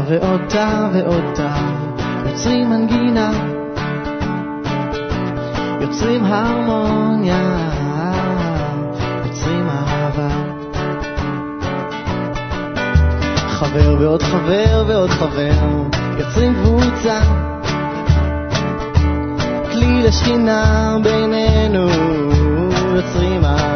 ועוד 0.07 0.41
תא, 1.35 1.57
יוצרים 2.25 2.69
מנגינה, 2.69 3.31
יוצרים 5.81 6.25
הרמוניה, 6.25 7.69
יוצרים 9.25 9.69
אהבה. 9.69 10.27
חבר 13.47 13.95
ועוד 13.99 14.23
חבר 14.23 14.83
ועוד 14.87 15.09
חבר, 15.09 15.51
יוצרים 16.17 16.53
קבוצה, 16.53 17.19
כלי 19.71 20.03
לשכינה 20.03 20.97
בינינו, 21.03 21.87
יוצרים 22.95 23.45
אהבה. 23.45 23.74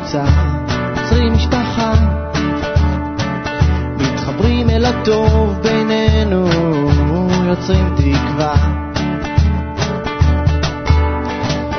ואני 0.00 0.08
והקבוצה 0.08 0.24
יוצרים 0.96 1.32
משפחה. 1.32 1.92
מתחברים 3.98 4.70
אל 4.70 4.84
הטוב 4.84 5.60
בינינו 5.62 6.48
יוצרים 7.46 7.94
תקווה. 7.96 8.54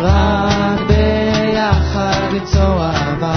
רק 0.01 0.79
ביחד 0.87 2.29
ליצור 2.31 2.83
אהבה, 2.83 3.30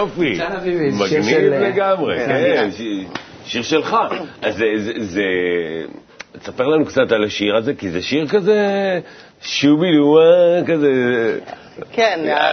יופי. 0.00 0.30
ניצן 0.30 0.52
אביבי, 0.56 0.90
זה 0.90 1.08
שיר 1.08 1.20
מגניב 1.20 1.34
של- 1.34 1.62
לגמרי, 1.64 2.18
כן, 2.18 2.26
כן, 2.54 2.68
ש- 2.70 3.06
שיר 3.52 3.62
שלך. 3.62 3.96
אז 4.42 4.64
זה. 4.98 5.22
תספר 6.42 6.66
לנו 6.66 6.84
קצת 6.86 7.12
על 7.12 7.24
השיר 7.24 7.56
הזה, 7.56 7.74
כי 7.74 7.90
זה 7.90 8.02
שיר 8.02 8.26
כזה 8.28 8.58
שובי 9.42 9.96
דואה, 9.96 10.62
כזה... 10.66 10.90
כן, 11.92 12.20
אה, 12.26 12.50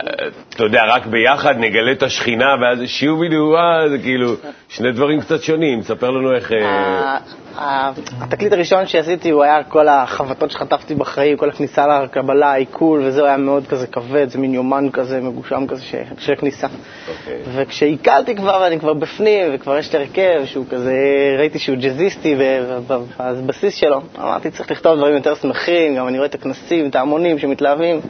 אתה 0.49 0.63
יודע, 0.63 0.81
רק 0.89 1.05
ביחד 1.05 1.55
נגלה 1.57 1.91
את 1.91 2.03
השכינה, 2.03 2.55
ואז 2.61 2.79
שובי 2.85 3.29
דואה, 3.29 3.89
זה 3.89 3.97
כאילו 3.97 4.33
שני 4.69 4.91
דברים 4.91 5.21
קצת 5.21 5.41
שונים. 5.43 5.81
ספר 5.81 6.09
לנו 6.11 6.35
איך... 6.35 6.51
אה, 7.57 7.91
התקליט 8.21 8.53
הראשון 8.53 8.85
שעשיתי 8.85 9.29
הוא 9.29 9.43
היה 9.43 9.63
כל 9.63 9.87
החבטות 9.87 10.51
שחטפתי 10.51 10.95
בחיים, 10.95 11.37
כל 11.37 11.49
הכניסה 11.49 12.03
לקבלה, 12.03 12.51
העיכול, 12.51 13.01
וזה 13.03 13.25
היה 13.25 13.37
מאוד 13.37 13.67
כזה 13.67 13.87
כבד, 13.87 14.29
זה 14.29 14.39
מין 14.39 14.53
יומן 14.53 14.89
כזה, 14.93 15.21
מגושם 15.21 15.67
כזה 15.67 15.83
של 16.19 16.35
כניסה. 16.35 16.67
אוקיי. 16.67 17.41
וכשעיכלתי 17.55 18.35
כבר 18.35 18.59
ואני 18.61 18.79
כבר 18.79 18.93
בפנים, 18.93 19.51
וכבר 19.53 19.77
יש 19.77 19.93
לי 19.93 19.99
הרכב 19.99 20.45
שהוא 20.45 20.65
כזה, 20.69 20.95
ראיתי 21.37 21.59
שהוא 21.59 21.77
ג'אזיסטי 21.77 22.35
בבסיס 23.19 23.75
שלו, 23.75 24.01
אמרתי 24.19 24.51
צריך 24.51 24.71
לכתוב 24.71 24.97
דברים 24.97 25.15
יותר 25.15 25.35
שמחים, 25.35 25.95
גם 25.95 26.07
אני 26.07 26.17
רואה 26.17 26.27
את 26.27 26.35
הכנסים, 26.35 26.89
את 26.89 26.95
ההמונים 26.95 27.39
שמתלהבים. 27.39 28.01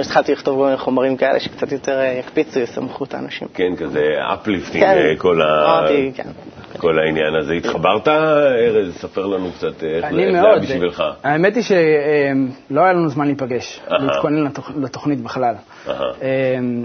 התחלתי 0.00 0.32
לכתוב 0.32 0.58
כל 0.58 0.76
חומרים 0.76 1.16
כאלה 1.16 1.40
שקצת 1.40 1.72
יותר 1.72 2.00
אה, 2.00 2.16
יקפיצו, 2.18 2.60
ישמחו 2.60 3.04
את 3.04 3.14
האנשים. 3.14 3.48
כן, 3.54 3.76
כזה 3.76 4.04
uplifting, 4.34 4.84
כן, 4.84 5.14
כל 5.18 5.42
ה... 5.42 5.64
אמרתי, 5.64 6.12
כן. 6.14 6.28
כל 6.78 6.98
העניין 6.98 7.34
הזה. 7.34 7.54
התחברת, 7.54 8.08
ארז? 8.40 8.94
ספר 8.94 9.26
לנו 9.26 9.50
קצת 9.52 9.84
איך 9.84 10.04
זה. 10.10 10.16
היה 10.34 10.42
בשבילך. 10.74 11.02
האמת 11.22 11.54
היא 11.54 11.62
שלא 11.62 12.80
היה 12.80 12.92
לנו 12.92 13.08
זמן 13.08 13.26
להיפגש. 13.26 13.80
להתכונן 13.90 14.46
לתוכ- 14.46 14.72
לתוכנית 14.82 15.20
בכלל. 15.20 15.54
אמ, 15.88 16.84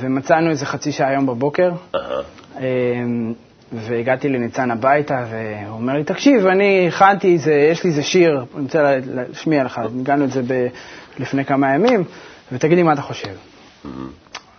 ומצאנו 0.00 0.50
איזה 0.50 0.66
חצי 0.66 0.92
שעה 0.92 1.08
היום 1.08 1.26
בבוקר. 1.26 1.70
אמ, 2.58 3.32
והגעתי 3.72 4.28
לניצן 4.28 4.70
הביתה, 4.70 5.24
והוא 5.30 5.76
אומר 5.80 5.92
לי, 5.94 6.04
תקשיב, 6.04 6.46
אני 6.46 6.88
הכנתי 6.88 7.32
איזה, 7.32 7.52
יש 7.54 7.84
לי 7.84 7.90
איזה 7.90 8.02
שיר, 8.02 8.44
אני 8.54 8.62
רוצה 8.64 8.82
לה- 8.82 8.96
להשמיע 9.14 9.64
לך, 9.64 9.80
ניגענו 9.92 10.24
את 10.24 10.30
זה 10.30 10.42
לפני 11.18 11.44
כמה 11.44 11.74
ימים, 11.74 12.04
ותגיד 12.52 12.76
לי 12.78 12.82
מה 12.82 12.92
אתה 12.92 13.02
חושב. 13.02 13.28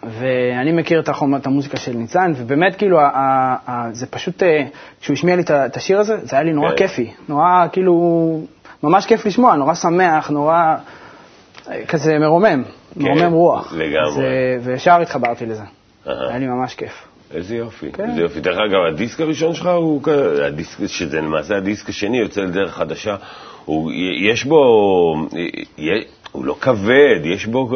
ואני 0.04 0.72
מכיר 0.72 1.00
את, 1.00 1.10
החומר, 1.10 1.38
את 1.38 1.48
המוזיקה 1.48 1.78
של 1.78 1.92
ניצן, 1.92 2.34
ובאמת, 2.38 2.76
כאילו, 2.76 3.00
ה, 3.00 3.04
ה, 3.14 3.56
ה, 3.68 3.88
זה 3.94 4.06
פשוט, 4.08 4.44
אה, 4.44 4.64
כשהוא 5.02 5.14
השמיע 5.14 5.36
לי 5.36 5.44
את 5.50 5.78
השיר 5.78 6.00
הזה, 6.00 6.18
זה 6.24 6.36
היה 6.36 6.44
לי 6.44 6.54
נורא 6.54 6.70
כן. 6.70 6.76
כיפי. 6.76 7.12
נורא, 7.30 7.66
כאילו, 7.72 7.94
ממש 8.84 9.06
כיף 9.06 9.26
לשמוע, 9.26 9.56
נורא 9.56 9.74
שמח, 9.74 10.30
נורא, 10.30 10.76
אה, 11.70 11.86
כזה 11.88 12.20
מרומם, 12.20 12.64
מרומם 12.96 13.34
רוח. 13.34 13.70
כן, 13.72 13.78
לגמרי. 13.78 14.12
זה, 14.12 14.58
וישר 14.62 15.02
התחברתי 15.02 15.46
לזה. 15.46 15.64
אהה. 16.08 16.30
היה 16.30 16.38
לי 16.38 16.48
ממש 16.48 16.76
כיף. 16.76 17.08
איזה 17.34 17.56
יופי, 17.56 17.92
כן. 17.92 18.10
איזה 18.10 18.22
יופי. 18.22 18.40
דרך 18.40 18.58
אגב, 18.58 18.94
הדיסק 18.94 19.22
הראשון 19.22 19.54
שלך 19.54 19.68
הוא, 19.68 20.04
כ- 20.04 20.08
הדיסק, 20.44 20.86
שזה 20.88 21.22
למעשה 21.22 21.58
הדיסק 21.58 21.90
השני, 21.90 22.18
יוצא 22.20 22.42
לדרך 22.42 22.74
חדשה, 22.74 23.16
הוא, 23.66 23.92
יש 24.32 24.46
בו, 24.46 24.56
הוא 26.32 26.46
לא 26.46 26.56
כבד, 26.62 27.20
יש 27.24 27.46
בו 27.46 27.70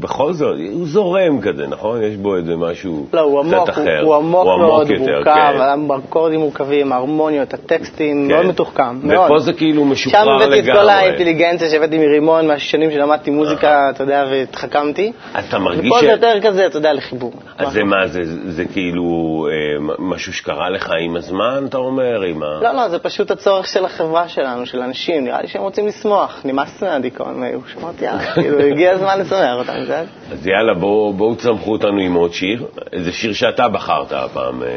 בכל 0.00 0.32
זאת, 0.32 0.56
הוא 0.72 0.86
זורם 0.86 1.40
כזה, 1.40 1.66
נכון? 1.66 2.02
יש 2.02 2.16
בו 2.16 2.36
איזה 2.36 2.56
משהו 2.56 3.06
לא, 3.12 3.20
הוא 3.20 3.44
קצת 3.44 3.52
עמוק, 3.54 3.68
הוא, 3.68 3.84
אחר. 3.84 4.00
הוא 4.02 4.14
עמוק 4.14 4.44
מאוד, 4.44 4.90
יותר, 4.90 5.12
מורכב, 5.12 5.52
כן. 5.54 5.90
האקורדים 5.90 6.40
מורכבים, 6.40 6.92
ההרמוניות, 6.92 7.54
הטקסטים, 7.54 8.28
כן. 8.28 8.34
מאוד 8.34 8.46
מתוחכם, 8.46 8.98
מאוד. 9.02 9.30
ופה 9.30 9.38
זה 9.38 9.52
כאילו 9.52 9.84
משוחרר 9.84 10.24
שם 10.24 10.28
לגמרי. 10.28 10.44
הבאתי 10.44 10.70
את 10.70 10.76
כל 10.76 10.88
האינטליגנציה 10.88 11.68
שהבאתי 11.70 11.98
מרימון 11.98 12.46
מהשנים 12.46 12.90
שלמדתי 12.90 13.30
מוזיקה, 13.30 13.90
אתה 13.90 14.02
יודע, 14.02 14.24
והתחכמתי. 14.30 15.12
אתה 15.38 15.58
מרגיש 15.58 15.92
ופה 15.92 16.00
ש... 16.00 16.04
זה 16.04 16.10
יותר 16.10 16.40
כזה, 16.42 16.66
אתה 16.66 16.76
יודע, 16.76 16.92
לחיבור. 16.92 17.32
אז 17.58 17.72
זה 17.72 17.84
מה, 17.84 18.06
זה, 18.06 18.20
זה 18.50 18.64
כאילו 18.64 19.46
אה, 19.50 19.94
משהו 19.98 20.32
שקרה 20.32 20.70
לך 20.70 20.92
עם 21.04 21.16
הזמן, 21.16 21.64
אתה 21.68 21.78
אומר? 21.78 22.22
עם 22.22 22.42
ה... 22.42 22.46
לא, 22.62 22.72
לא, 22.72 22.88
זה 22.88 22.98
פשוט 22.98 23.30
הצורך 23.30 23.66
של 23.66 23.84
החברה 23.84 24.28
שלנו, 24.28 24.66
של 24.66 24.80
אנשים, 24.82 25.24
נראה 25.24 25.42
לי 25.42 25.48
שהם 25.48 25.62
רוצים 25.62 25.86
לשמוח, 25.86 26.40
נמאס 26.44 26.82
מהדיכאון 26.82 27.40
מהייאוש, 27.40 27.76
אמרתי, 27.90 28.04
יאללה, 28.04 28.34
כאילו, 28.34 28.60
הגיע 28.60 28.92
הזמן 28.92 29.20
לשמח 29.20 29.54
אותם, 29.54 29.72
זה... 29.86 30.04
אז 30.32 30.46
יאללה, 30.46 30.74
בואו 30.74 31.12
בוא 31.12 31.34
צמחו 31.36 31.72
אותנו 31.72 32.00
עם 32.00 32.14
עוד 32.14 32.32
שיר. 32.32 32.66
איזה 32.92 33.12
שיר 33.12 33.32
שאתה 33.32 33.68
בחרת 33.68 34.12
הפעם. 34.12 34.62
אה, 34.62 34.68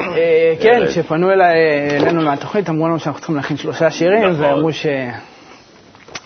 אה, 0.00 0.54
כן. 0.60 0.86
כשפנו 0.88 1.30
אליי, 1.30 1.54
אלינו 1.90 2.22
מהתוכנית, 2.22 2.68
אמרו 2.68 2.88
לנו 2.88 2.98
שאנחנו 2.98 3.20
צריכים 3.20 3.36
להכין 3.36 3.56
שלושה 3.56 3.90
שירים, 3.90 4.24
נכון. 4.24 4.44
ואמרו 4.44 4.72
ש... 4.72 4.86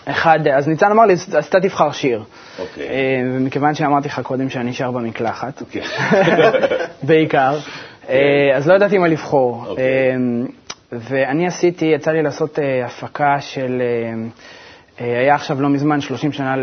אחד, 0.05 0.39
אז 0.47 0.67
ניצן 0.67 0.91
אמר 0.91 1.05
לי, 1.05 1.13
אז 1.13 1.45
אתה 1.49 1.59
תבחר 1.59 1.91
שיר. 1.91 2.23
אוקיי. 2.59 2.87
אה, 2.87 3.21
ומכיוון 3.33 3.75
שאמרתי 3.75 4.07
לך 4.07 4.19
קודם 4.19 4.49
שאני 4.49 4.73
שר 4.73 4.91
במקלחת, 4.91 5.63
כן. 5.71 5.81
בעיקר, 7.03 7.57
אה, 8.09 8.51
אז 8.55 8.67
לא 8.67 8.73
ידעתי 8.73 8.97
מה 8.97 9.07
לבחור. 9.07 9.65
אוקיי. 9.67 9.85
אה, 9.85 10.15
ואני 10.91 11.47
עשיתי, 11.47 11.85
יצא 11.85 12.11
לי 12.11 12.23
לעשות 12.23 12.59
אה, 12.59 12.85
הפקה 12.85 13.35
של, 13.39 13.81
אה, 13.81 13.85
אה, 13.85 14.27
היה 14.99 15.35
עכשיו 15.35 15.61
לא 15.61 15.69
מזמן 15.69 16.01
30 16.01 16.31
שנה 16.31 16.55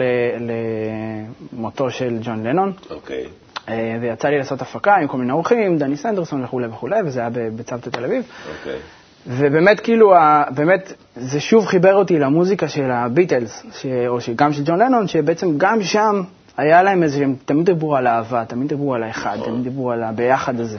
למותו 1.53 1.91
של 1.91 2.19
ג'ון 2.23 2.47
לנון. 2.47 2.73
אוקיי. 2.91 3.25
אה, 3.69 3.97
ויצא 4.01 4.29
לי 4.29 4.39
לעשות 4.39 4.63
הפקה 4.63 4.95
עם 4.95 5.09
כל 5.09 5.19
מיני 5.19 5.33
אורחים, 5.33 5.79
דני 5.79 5.97
סנדרסון 5.97 6.45
וכולי 6.45 6.67
וכולי, 6.67 7.01
וזה 7.07 7.21
היה 7.21 7.31
בצוותא 7.33 7.91
תל 7.91 8.05
אביב. 8.05 8.23
אוקיי. 8.59 8.79
ובאמת, 9.27 9.81
כאילו, 9.81 10.15
באמת, 10.55 10.93
זה 11.17 11.41
שוב 11.41 11.67
חיבר 11.67 11.95
אותי 11.95 12.19
למוזיקה 12.19 12.69
של 12.69 12.91
הביטלס, 12.91 13.67
ש... 13.73 13.87
או 14.09 14.19
גם 14.37 14.53
של 14.53 14.63
ג'ון 14.65 14.79
לנון, 14.79 15.09
שבעצם 15.09 15.59
גם 15.59 15.83
שם 15.83 16.23
היה 16.57 16.83
להם 16.83 17.03
איזה, 17.03 17.25
הם 17.25 17.35
תמיד 17.45 17.67
דיברו 17.67 17.97
על 17.97 18.07
אהבה, 18.07 18.45
תמיד 18.45 18.69
דיברו 18.69 18.95
על 18.95 19.03
האחד, 19.03 19.39
תמיד 19.45 19.65
דיברו 19.65 19.93
על 19.93 20.03
הביחד 20.03 20.61
הזה. 20.61 20.79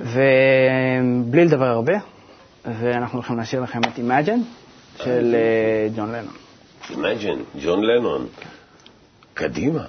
ובלי 0.00 1.44
לדבר 1.44 1.66
הרבה, 1.66 1.94
ואנחנו 2.64 3.18
הולכים 3.18 3.36
להשאיר 3.36 3.62
לכם 3.62 3.80
את 3.80 3.98
Imagine 3.98 4.40
של 5.04 5.34
אה, 5.34 5.88
ג'ון 5.96 6.12
לנון. 6.12 6.49
Imagine, 6.92 7.58
ג'ון 7.64 7.84
לנון. 7.84 8.26
קדימה. 9.34 9.84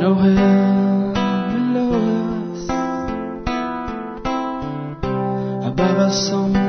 No 0.00 0.14
hell. 0.14 1.12
Above 5.66 5.98
us 5.98 6.30
only 6.32 6.59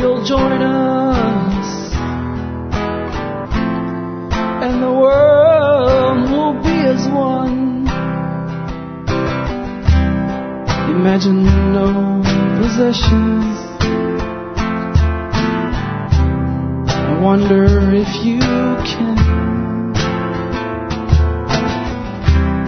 you'll 0.00 0.24
join 0.24 0.62
us 0.62 1.92
and 4.62 4.82
the 4.82 4.92
world 4.92 6.30
will 6.30 6.54
be 6.62 6.76
as 6.94 7.06
one. 7.08 7.86
Imagine 10.96 11.44
no 11.72 12.22
possessions. 12.62 13.56
I 17.10 17.18
wonder 17.20 17.64
if 17.94 18.24
you 18.24 18.38
can. 18.38 19.16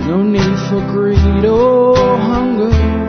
No 0.08 0.22
need 0.22 0.56
for 0.68 0.80
greed 0.92 1.44
or 1.44 1.96
hunger. 2.18 3.03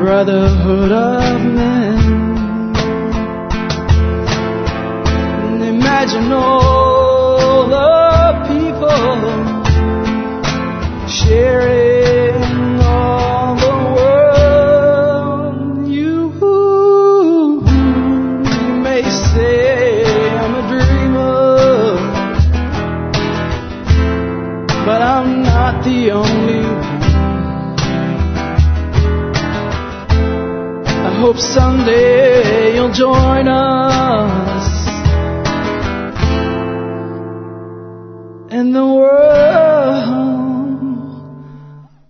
Brotherhood 0.00 0.92
of 0.92 1.44
men. 1.44 1.98
And 5.44 5.62
imagine 5.62 6.32
all 6.32 7.68
the 7.68 8.32
people 8.48 8.88
sharing 11.06 12.09
hope 31.30 31.38
someday 31.38 32.74
you'll 32.74 32.92
join 32.92 33.46
us. 33.46 34.66
And 38.56 38.74
the 38.74 38.86
world 38.98 40.10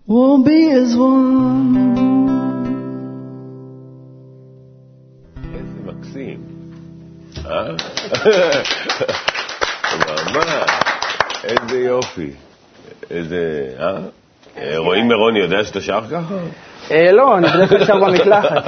won't 0.07 0.45
be 0.47 0.61
as 0.71 0.97
one. 0.97 1.61
איזה 5.55 5.79
מקסים. 5.85 6.41
אה? 7.47 7.77
ממש, 10.35 10.71
איזה 11.45 11.79
יופי. 11.79 12.31
איזה, 13.11 13.69
אה? 13.79 13.99
אה? 14.57 14.79
רועי 14.79 15.03
מירון 15.03 15.37
יודע 15.37 15.65
שאתה 15.65 15.81
שר 15.81 16.01
ככה? 16.11 16.37
אה, 16.91 17.13
לא, 17.13 17.39
אני 17.39 17.47
בדרך 17.49 17.69
כלל 17.69 17.85
שר 17.85 18.01
במקלחת. 18.01 18.65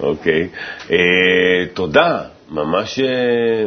אוקיי. 0.00 0.48
אה, 0.90 0.96
תודה. 1.74 2.18
ממש, 2.50 2.98
אה, 2.98 3.06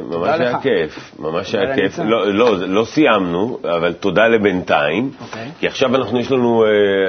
ממש 0.02 0.40
היה 0.40 0.52
לך. 0.52 0.58
כיף, 0.64 1.16
ממש 1.20 1.56
היה 1.56 1.76
כיף. 1.76 2.00
לא, 2.00 2.34
לא, 2.34 2.58
לא 2.60 2.86
סיימנו, 2.86 3.60
אבל 3.78 3.94
תודה 3.94 4.28
לבינתיים. 4.28 5.12
אוקיי. 5.22 5.50
כי 5.60 5.68
עכשיו 5.68 5.96
אנחנו, 5.96 6.20
יש 6.20 6.32
לנו, 6.32 6.66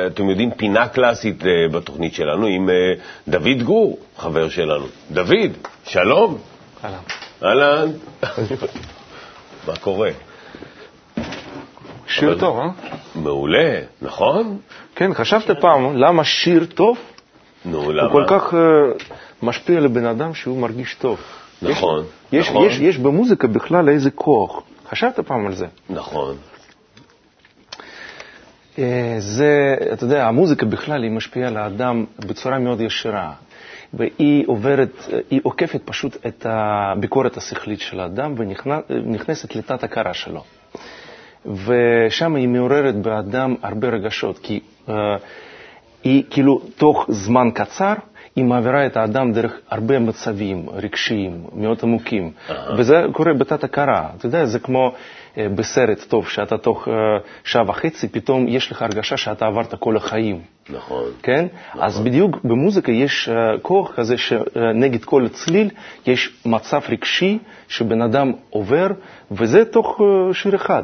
אתם 0.06 0.30
יודעים, 0.30 0.50
פינה 0.50 0.88
קלאסית 0.88 1.42
בתוכנית 1.72 2.14
שלנו 2.14 2.46
עם 2.46 2.68
דוד 3.28 3.62
גור, 3.62 3.98
חבר 4.18 4.48
שלנו. 4.48 4.86
דוד, 5.10 5.50
שלום. 5.84 6.38
אהלן. 6.84 6.96
אהלן. 7.44 7.90
מה 9.68 9.76
קורה? 9.80 10.10
שיר 12.06 12.38
טוב, 12.38 12.58
אה? 12.58 12.68
מעולה, 13.14 13.80
נכון? 14.02 14.58
כן, 14.94 15.14
חשבת 15.14 15.60
פעם 15.60 15.96
למה 15.96 16.24
שיר 16.24 16.64
טוב 16.74 16.98
נו, 17.64 17.92
למה? 17.92 18.02
הוא 18.02 18.12
כל 18.12 18.24
כך 18.28 18.54
אה, 18.54 18.58
משפיע 19.42 19.80
לבן 19.80 20.06
אדם 20.06 20.34
שהוא 20.34 20.58
מרגיש 20.58 20.94
טוב. 20.94 21.20
נכון, 21.62 22.04
יש, 22.32 22.48
נכון. 22.48 22.66
יש, 22.66 22.78
יש 22.78 22.98
במוזיקה 22.98 23.48
בכלל 23.48 23.88
איזה 23.88 24.10
כוח. 24.10 24.62
חשבת 24.90 25.20
פעם 25.20 25.46
על 25.46 25.54
זה? 25.54 25.66
נכון. 25.90 26.36
אה, 28.78 29.16
זה, 29.18 29.76
אתה 29.92 30.04
יודע, 30.04 30.26
המוזיקה 30.28 30.66
בכלל 30.66 31.02
היא 31.02 31.10
משפיעה 31.10 31.48
על 31.48 31.56
האדם 31.56 32.04
בצורה 32.18 32.58
מאוד 32.58 32.80
ישירה. 32.80 33.32
והיא 33.94 34.44
עוברת, 34.46 35.08
אה, 35.12 35.18
היא 35.30 35.40
עוקפת 35.42 35.80
פשוט 35.84 36.16
את 36.26 36.46
הביקורת 36.48 37.36
השכלית 37.36 37.80
של 37.80 38.00
האדם 38.00 38.34
ונכנסת 38.88 39.56
לתת 39.56 39.84
הכרה 39.84 40.14
שלו. 40.14 40.44
ושם 41.46 42.34
היא 42.34 42.48
מעוררת 42.48 42.94
באדם 42.94 43.54
הרבה 43.62 43.88
רגשות, 43.88 44.38
כי 44.38 44.60
uh, 44.88 44.90
היא 46.04 46.22
כאילו 46.30 46.60
תוך 46.76 47.06
זמן 47.08 47.48
קצר, 47.54 47.92
היא 48.36 48.44
מעבירה 48.44 48.86
את 48.86 48.96
האדם 48.96 49.32
דרך 49.32 49.52
הרבה 49.70 49.98
מצבים 49.98 50.66
רגשיים 50.72 51.44
מאוד 51.54 51.78
עמוקים, 51.82 52.30
וזה 52.78 53.04
קורה 53.12 53.34
בתת 53.34 53.64
הכרה. 53.64 54.08
אתה 54.16 54.26
יודע, 54.26 54.44
זה 54.44 54.58
כמו 54.58 54.92
uh, 54.92 55.38
בסרט 55.54 56.04
טוב, 56.08 56.28
שאתה 56.28 56.58
תוך 56.58 56.88
uh, 56.88 56.90
שעה 57.44 57.62
וחצי, 57.68 58.08
פתאום 58.08 58.48
יש 58.48 58.70
לך 58.70 58.82
הרגשה 58.82 59.16
שאתה 59.16 59.46
עברת 59.46 59.74
כל 59.74 59.96
החיים. 59.96 60.40
נכון. 60.70 61.04
כן? 61.22 61.46
אז 61.74 62.00
בדיוק 62.00 62.36
במוזיקה 62.44 62.92
יש 62.92 63.28
uh, 63.28 63.60
כוח 63.62 63.92
כזה 63.94 64.16
שנגד 64.18 65.04
כל 65.04 65.28
צליל 65.28 65.70
יש 66.06 66.32
מצב 66.46 66.80
רגשי 66.88 67.38
שבן 67.68 68.02
אדם 68.02 68.32
עובר, 68.50 68.86
וזה 69.30 69.64
תוך 69.64 70.00
uh, 70.00 70.34
שיר 70.34 70.54
אחד. 70.54 70.82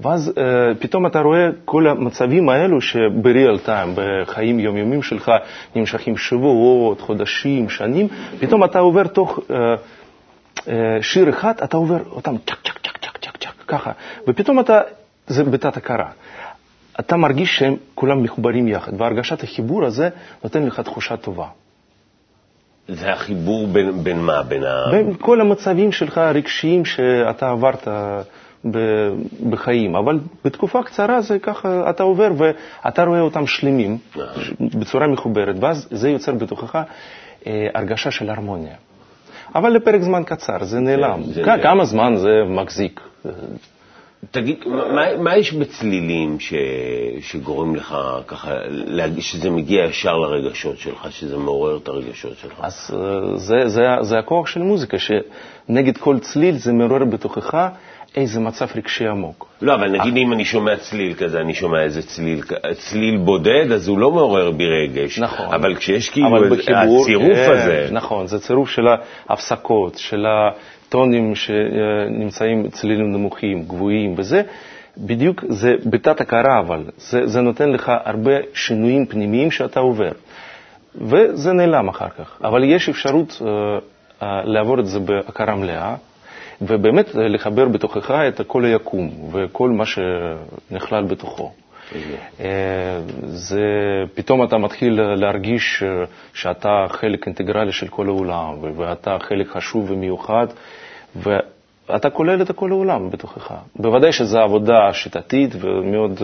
ואז 0.00 0.28
uh, 0.28 0.40
פתאום 0.80 1.06
אתה 1.06 1.20
רואה 1.20 1.48
כל 1.64 1.86
המצבים 1.86 2.48
האלו 2.48 2.80
שבריאל 2.80 3.58
טיים, 3.58 3.94
בחיים 3.94 4.60
יומיומיים 4.60 5.02
שלך, 5.02 5.32
נמשכים 5.76 6.16
שבועות, 6.16 7.00
חודשים, 7.00 7.68
שנים, 7.68 8.08
פתאום 8.40 8.64
אתה 8.64 8.78
עובר 8.78 9.06
תוך 9.06 9.38
uh, 9.38 9.52
uh, 10.58 10.70
שיר 11.00 11.30
אחד, 11.30 11.54
אתה 11.64 11.76
עובר 11.76 11.98
אותם 12.10 12.36
צ'ק 12.38 12.56
צ'ק 12.64 12.78
צ'ק 12.78 12.98
צ'ק 12.98 13.18
צ'ק 13.18 13.36
צ'ק 13.36 13.52
ככה, 13.66 13.92
ופתאום 14.28 14.60
אתה, 14.60 14.80
זה 15.26 15.44
בתת 15.44 15.76
הכרה. 15.76 16.10
אתה 17.00 17.16
מרגיש 17.16 17.58
שהם 17.58 17.76
כולם 17.94 18.22
מחוברים 18.22 18.68
יחד, 18.68 19.00
והרגשת 19.00 19.42
החיבור 19.42 19.84
הזה 19.84 20.08
נותן 20.44 20.66
לך 20.66 20.80
תחושה 20.80 21.16
טובה. 21.16 21.46
זה 22.88 23.12
החיבור 23.12 23.66
בין, 23.66 24.04
בין 24.04 24.18
מה? 24.20 24.42
בין 24.42 24.64
ה... 24.64 24.90
בין 24.90 25.14
כל 25.14 25.40
המצבים 25.40 25.92
שלך 25.92 26.18
הרגשיים 26.18 26.84
שאתה 26.84 27.50
עברת 27.50 27.88
בחיים, 29.50 29.96
אבל 29.96 30.18
בתקופה 30.44 30.82
קצרה 30.82 31.20
זה 31.20 31.38
ככה, 31.38 31.90
אתה 31.90 32.02
עובר 32.02 32.30
ואתה 32.36 33.04
רואה 33.04 33.20
אותם 33.20 33.46
שלמים, 33.46 33.98
בצורה 34.60 35.06
מחוברת, 35.06 35.56
ואז 35.60 35.88
זה 35.90 36.08
יוצר 36.10 36.32
בתוכך 36.34 36.82
אה, 37.46 37.66
הרגשה 37.74 38.10
של 38.10 38.30
הרמוניה. 38.30 38.74
אבל 39.54 39.70
לפרק 39.70 40.00
זמן 40.00 40.22
קצר, 40.24 40.64
זה 40.64 40.80
נעלם. 40.80 41.22
זה 41.22 41.42
כ- 41.42 41.46
נעלם. 41.48 41.62
כמה 41.62 41.84
זמן 41.84 42.16
זה 42.16 42.30
מחזיק? 42.48 43.00
תגיד, 44.30 44.56
מה, 44.66 45.16
מה 45.18 45.36
יש 45.36 45.52
בצלילים 45.52 46.40
ש, 46.40 46.54
שגורם 47.20 47.74
לך 47.76 47.96
ככה, 48.26 48.50
להרגיש 48.68 49.32
שזה 49.32 49.50
מגיע 49.50 49.84
ישר 49.84 50.16
לרגשות 50.16 50.78
שלך, 50.78 51.12
שזה 51.12 51.36
מעורר 51.36 51.76
את 51.76 51.88
הרגשות 51.88 52.38
שלך? 52.38 52.52
אז 52.62 52.90
אה, 52.94 53.36
זה, 53.38 53.68
זה, 53.68 53.82
זה 54.00 54.18
הכוח 54.18 54.46
של 54.46 54.62
מוזיקה, 54.62 54.96
שנגד 54.98 55.96
כל 55.96 56.18
צליל 56.18 56.54
זה 56.56 56.72
מעורר 56.72 57.04
בתוכך 57.04 57.68
איזה 58.16 58.40
מצב 58.40 58.66
רגשי 58.76 59.06
עמוק. 59.06 59.46
לא, 59.62 59.74
אבל 59.74 59.88
נגיד 59.88 60.16
אם 60.16 60.32
אני 60.32 60.44
שומע 60.44 60.76
צליל 60.76 61.14
כזה, 61.14 61.40
אני 61.40 61.54
שומע 61.54 61.82
איזה 61.82 62.02
צליל, 62.02 62.40
צליל 62.72 63.16
בודד, 63.16 63.72
אז 63.72 63.88
הוא 63.88 63.98
לא 63.98 64.10
מעורר 64.10 64.50
בי 64.50 64.64
רגש. 64.66 65.18
נכון. 65.18 65.54
אבל 65.54 65.74
כשיש 65.74 66.10
כאילו 66.10 66.28
אבל 66.28 66.56
בחיבור, 66.56 67.02
הצירוף 67.02 67.34
כן, 67.34 67.52
הזה, 67.52 67.88
נכון, 67.92 68.26
זה 68.26 68.38
צירוף 68.38 68.70
של 68.70 68.82
ההפסקות, 69.28 69.98
של 69.98 70.26
הטונים 70.26 71.34
שנמצאים 71.34 72.68
צלילים 72.70 73.12
נמוכים, 73.12 73.64
גבוהים, 73.64 74.14
וזה 74.16 74.42
בדיוק, 74.96 75.44
זה 75.48 75.74
בתת 75.86 76.20
הכרה 76.20 76.58
אבל, 76.58 76.84
זה, 76.96 77.26
זה 77.26 77.40
נותן 77.40 77.70
לך 77.70 77.92
הרבה 78.04 78.32
שינויים 78.54 79.06
פנימיים 79.06 79.50
שאתה 79.50 79.80
עובר, 79.80 80.12
וזה 80.94 81.52
נעלם 81.52 81.88
אחר 81.88 82.08
כך. 82.18 82.38
אבל 82.44 82.64
יש 82.64 82.88
אפשרות 82.88 83.42
אה, 83.42 83.48
אה, 84.22 84.42
לעבור 84.44 84.80
את 84.80 84.86
זה 84.86 85.00
בהכרה 85.00 85.54
מלאה, 85.54 85.94
ובאמת 86.66 87.16
אה, 87.16 87.28
לחבר 87.28 87.68
בתוכך 87.68 88.10
את 88.28 88.40
כל 88.46 88.64
היקום 88.64 89.10
וכל 89.32 89.70
מה 89.70 89.84
שנכלל 89.86 91.04
בתוכו. 91.04 91.52
אה, 92.40 93.00
זה, 93.22 93.60
פתאום 94.14 94.44
אתה 94.44 94.58
מתחיל 94.58 95.00
להרגיש 95.02 95.82
אה, 95.82 96.04
שאתה 96.34 96.86
חלק 96.88 97.26
אינטגרלי 97.26 97.72
של 97.72 97.88
כל 97.88 98.06
העולם, 98.08 98.54
ואתה 98.76 99.16
חלק 99.20 99.48
חשוב 99.48 99.90
ומיוחד, 99.90 100.46
ואתה 101.16 102.10
כולל 102.10 102.42
את 102.42 102.50
כל 102.50 102.70
העולם 102.70 103.10
בתוכך. 103.10 103.54
בוודאי 103.76 104.12
שזו 104.12 104.38
עבודה 104.38 104.92
שיטתית 104.92 105.50
ומאוד 105.60 106.20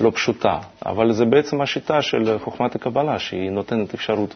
לא 0.00 0.10
פשוטה, 0.14 0.58
אבל 0.86 1.12
זה 1.12 1.24
בעצם 1.24 1.60
השיטה 1.60 2.02
של 2.02 2.38
חוכמת 2.38 2.74
הקבלה, 2.74 3.18
שהיא 3.18 3.50
נותנת 3.50 3.94
אפשרות 3.94 4.34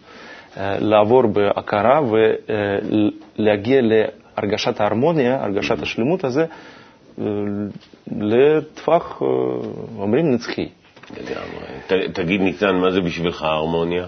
לעבור 0.60 1.22
בהכרה 1.26 2.00
ולהגיע 3.38 3.80
להרגשת 4.38 4.80
ההרמוניה, 4.80 5.44
הרגשת 5.44 5.82
השלמות 5.82 6.24
הזה, 6.24 6.44
אה, 7.18 7.24
לטווח, 8.16 9.22
אה, 9.22 9.26
אומרים, 9.98 10.34
נצחי. 10.34 10.68
לגמרי. 11.10 12.08
תגיד 12.12 12.40
ניצן, 12.40 12.74
מה 12.76 12.90
זה 12.90 13.00
בשבילך 13.00 13.42
ההרמוניה? 13.42 14.06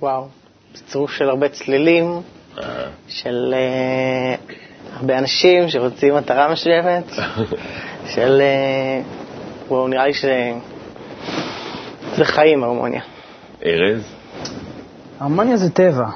וואו, 0.00 0.26
זה 0.74 0.82
צירוף 0.84 1.10
של 1.10 1.28
הרבה 1.28 1.48
צלילים, 1.48 2.20
אה, 2.58 2.64
של 3.08 3.54
הרבה 4.94 5.18
אנשים 5.18 5.68
שרוצים 5.68 6.14
מטרה 6.14 6.52
מסוימת, 6.52 7.04
של... 8.14 8.42
וואו, 9.68 9.88
נראה 9.88 10.06
לי 10.06 10.14
שזה... 10.14 10.52
זה 12.16 12.24
חיים, 12.24 12.64
הרמוניה. 12.64 13.02
ארז? 13.66 14.02
הרמוניה 15.20 15.56
זה 15.56 15.70
טבע. 15.70 16.06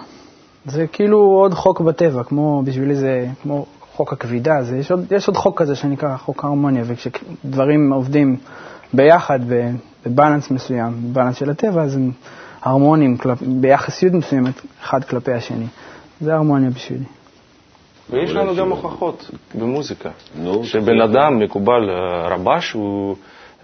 זה 0.65 0.87
כאילו 0.87 1.19
עוד 1.19 1.55
חוק 1.55 1.81
בטבע, 1.81 2.23
כמו 2.25 2.63
בשבילי 2.65 2.95
זה 2.95 3.27
כמו 3.43 3.67
חוק 3.93 4.13
הכבידה, 4.13 4.63
זה, 4.63 4.77
יש, 4.77 4.91
עוד, 4.91 5.13
יש 5.13 5.29
עוד 5.29 5.37
חוק 5.37 5.59
כזה 5.59 5.77
שנקרא 5.77 6.17
חוק 6.17 6.45
ההרמוניה, 6.45 6.83
וכשדברים 6.87 7.93
עובדים 7.93 8.37
ביחד 8.93 9.41
בבלנס 10.07 10.51
מסוים, 10.51 10.93
בבלנס 11.13 11.37
של 11.37 11.51
הטבע, 11.51 11.83
אז 11.83 11.97
הם 11.97 12.11
הרמוניים 12.63 13.17
כלפ, 13.17 13.43
ביחסיות 13.43 14.13
מסוימת 14.15 14.55
אחד 14.83 15.05
כלפי 15.05 15.33
השני. 15.33 15.67
זה 16.21 16.35
הרמוניה 16.35 16.71
בשבילי. 16.71 17.05
ויש 18.11 18.31
לנו 18.31 18.57
גם 18.57 18.71
הוכחות 18.71 19.31
במוזיקה, 19.55 20.11
שבן 20.63 21.01
אדם 21.01 21.39
מקובל, 21.39 21.91
אה, 21.91 22.29
רבש, 22.29 22.73
הוא 22.73 23.17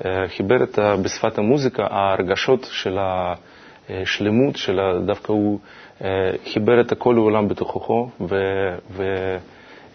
אה, 0.05 0.25
חיבר 0.37 0.63
את, 0.63 0.79
ה- 0.79 0.97
בשפת 0.97 1.39
המוזיקה 1.39 1.87
ההרגשות 1.91 2.69
של 2.71 2.99
השלמות, 3.89 4.57
של 4.57 4.79
דווקא 5.07 5.33
הוא 5.33 5.59
אה, 5.59 5.65
חיבר 6.53 6.81
את 6.81 6.93
כל 6.99 7.17
העולם 7.17 7.49
בתוכו, 7.49 8.09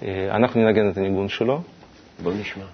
ואנחנו 0.01 0.61
ננגן 0.61 0.89
את 0.89 0.97
הניגון 0.97 1.29
שלו. 1.29 1.61
בוא 2.23 2.33
נשמע. 2.33 2.65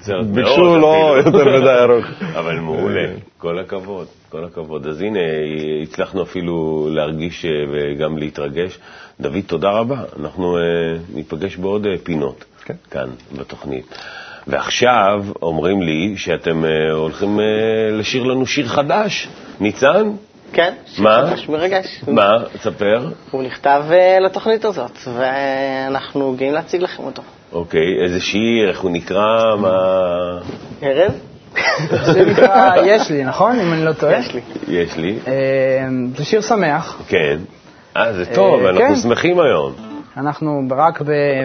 מקוצרת 0.00 0.24
מאוד 0.24 0.34
ביקשו 0.34 0.78
לא. 0.78 1.14
יותר 1.26 1.60
מדי 1.60 1.70
ארוך. 1.70 2.06
אבל 2.38 2.58
מעולה, 2.58 3.00
אה. 3.00 3.14
כל 3.38 3.58
הכבוד, 3.58 4.06
כל 4.28 4.44
הכבוד. 4.44 4.86
אז 4.86 5.00
הנה, 5.00 5.18
הצלחנו 5.82 6.22
אפילו 6.22 6.88
להרגיש 6.90 7.44
אה, 7.44 7.50
וגם 7.72 8.18
להתרגש. 8.18 8.78
דוד, 9.20 9.40
תודה 9.46 9.70
רבה. 9.70 10.04
אנחנו 10.20 10.56
אה, 10.56 10.62
ניפגש 11.14 11.56
בעוד 11.56 11.86
פינות 12.02 12.44
כן. 12.64 12.74
כאן 12.90 13.08
בתוכנית. 13.38 13.98
ועכשיו 14.46 15.24
אומרים 15.42 15.82
לי 15.82 16.14
שאתם 16.16 16.64
הולכים 16.92 17.40
לשיר 17.92 18.24
לנו 18.24 18.46
שיר 18.46 18.68
חדש. 18.68 19.28
ניצן? 19.60 20.10
מה? 21.00 21.24
ממש 21.30 21.48
מרגש. 21.48 22.04
מה? 22.08 22.30
תספר. 22.52 23.08
הוא 23.30 23.42
נכתב 23.42 23.82
אה, 23.90 24.20
לתוכנית 24.20 24.64
הזאת, 24.64 24.98
ואנחנו 25.14 26.34
גאים 26.38 26.52
להציג 26.52 26.82
לכם 26.82 27.02
אותו. 27.02 27.22
אוקיי, 27.52 28.02
איזה 28.04 28.20
שיר, 28.20 28.68
איך 28.68 28.80
הוא 28.80 28.90
נקרא, 28.90 29.56
מה... 29.58 29.70
ארז? 30.82 31.12
זה 32.12 32.24
נקרא 32.24 32.72
יש 32.84 33.10
לי, 33.10 33.24
נכון? 33.24 33.60
אם 33.60 33.72
אני 33.72 33.84
לא 33.84 33.92
טועה. 33.92 34.18
יש 34.18 34.34
לי. 34.34 34.40
יש 34.68 34.96
לי. 34.96 35.18
אה, 35.26 35.32
זה 36.16 36.24
שיר 36.24 36.40
שמח. 36.40 37.02
כן. 37.08 37.38
אה, 37.96 38.12
זה 38.12 38.24
טוב, 38.34 38.64
אה, 38.64 38.70
אנחנו 38.70 38.94
כן. 38.94 38.96
שמחים 38.96 39.40
היום. 39.40 39.72
אנחנו 40.16 40.62
רק 40.70 41.02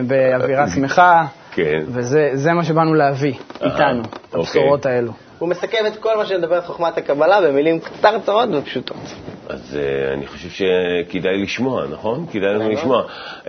באווירה 0.07 0.69
שמחה, 0.69 1.25
כן. 1.51 1.83
וזה 1.87 2.29
זה 2.33 2.53
מה 2.53 2.63
שבאנו 2.63 2.93
להביא 2.93 3.33
איתנו, 3.61 4.01
אוקיי. 4.03 4.39
הבשורות 4.39 4.85
האלו. 4.85 5.11
הוא 5.39 5.49
מסכם 5.49 5.85
את 5.87 5.97
כל 5.97 6.17
מה 6.17 6.25
שמדבר 6.25 6.55
על 6.55 6.61
חוכמת 6.61 6.97
הקבלה 6.97 7.41
במילים 7.41 7.79
קצרצרות 7.79 8.49
ופשוטות. 8.53 9.15
אז 9.49 9.77
uh, 9.77 10.13
אני 10.13 10.27
חושב 10.27 10.49
שכדאי 10.49 11.38
לשמוע, 11.43 11.88
נכון? 11.91 12.25
כדאי 12.31 12.53
לנו. 12.53 12.69
לשמוע. 12.69 13.03
Uh, 13.43 13.47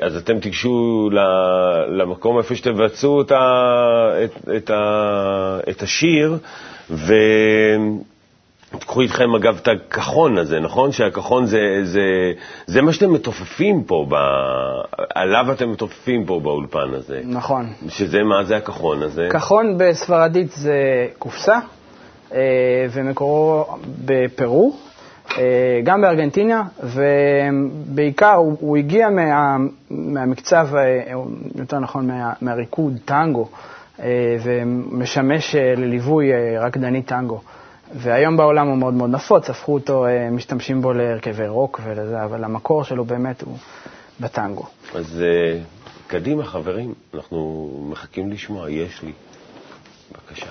אז 0.00 0.16
אתם 0.16 0.40
תיגשו 0.40 1.08
למקום 1.88 2.38
איפה 2.38 2.54
שתבצעו 2.56 3.22
את, 3.22 3.32
ה- 3.32 4.10
את, 4.24 4.48
את, 4.56 4.70
ה- 4.70 5.58
את 5.70 5.82
השיר, 5.82 6.36
ותיקחו 8.74 9.00
איתכם 9.00 9.34
אגב 9.34 9.58
את 9.62 9.68
הכחון 9.68 10.38
הזה, 10.38 10.60
נכון? 10.60 10.92
שהכחון 10.92 11.46
זה, 11.46 11.60
זה, 11.82 12.32
זה 12.66 12.82
מה 12.82 12.92
שאתם 12.92 13.12
מתופפים 13.12 13.84
פה, 13.84 14.06
ב, 14.08 14.14
עליו 15.14 15.52
אתם 15.52 15.70
מתופפים 15.72 16.24
פה 16.26 16.40
באולפן 16.40 16.94
הזה. 16.94 17.20
נכון. 17.24 17.72
שזה, 17.88 18.22
מה 18.22 18.44
זה 18.44 18.56
הכחון 18.56 19.02
הזה? 19.02 19.28
כחון 19.32 19.78
בספרדית 19.78 20.52
זה 20.52 21.06
קופסה, 21.18 21.58
אה, 22.34 22.38
ומקורו 22.92 23.64
בפרו, 24.04 24.76
גם 25.84 26.00
בארגנטינה, 26.00 26.62
ובעיקר 26.82 28.34
הוא, 28.34 28.56
הוא 28.60 28.76
הגיע 28.76 29.10
מה, 29.10 29.56
מהמקצב, 29.90 30.68
אה, 30.74 31.12
יותר 31.54 31.78
נכון, 31.78 32.06
מה, 32.06 32.32
מהריקוד 32.40 32.98
טנגו, 33.04 33.48
אה, 34.00 34.36
ומשמש 34.42 35.54
אה, 35.54 35.74
לליווי 35.76 36.32
אה, 36.32 36.66
רקדני 36.66 37.02
טנגו. 37.02 37.40
והיום 37.94 38.36
בעולם 38.36 38.68
הוא 38.68 38.76
מאוד 38.76 38.94
מאוד 38.94 39.10
נפוץ, 39.10 39.50
הפכו 39.50 39.74
אותו, 39.74 40.06
אה, 40.06 40.30
משתמשים 40.30 40.82
בו 40.82 40.92
להרכבי 40.92 41.48
רוק 41.48 41.80
ולזה, 41.84 42.24
אבל 42.24 42.44
המקור 42.44 42.84
שלו 42.84 43.04
באמת 43.04 43.42
הוא 43.42 43.56
בטנגו. 44.20 44.66
אז 44.94 45.24
קדימה, 46.06 46.44
חברים, 46.44 46.94
אנחנו 47.14 47.68
מחכים 47.90 48.30
לשמוע, 48.30 48.70
יש 48.70 49.02
לי. 49.02 49.12
בבקשה. 50.12 50.46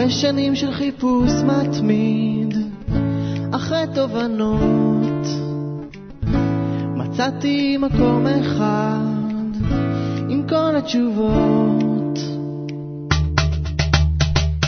אחרי 0.00 0.10
שנים 0.10 0.54
של 0.54 0.72
חיפוש 0.72 1.30
מתמיד, 1.30 2.56
אחרי 3.52 3.84
תובנות, 3.94 5.26
מצאתי 6.96 7.76
מקום 7.76 8.26
אחד 8.26 9.44
עם 10.28 10.42
כל 10.48 10.76
התשובות. 10.76 12.18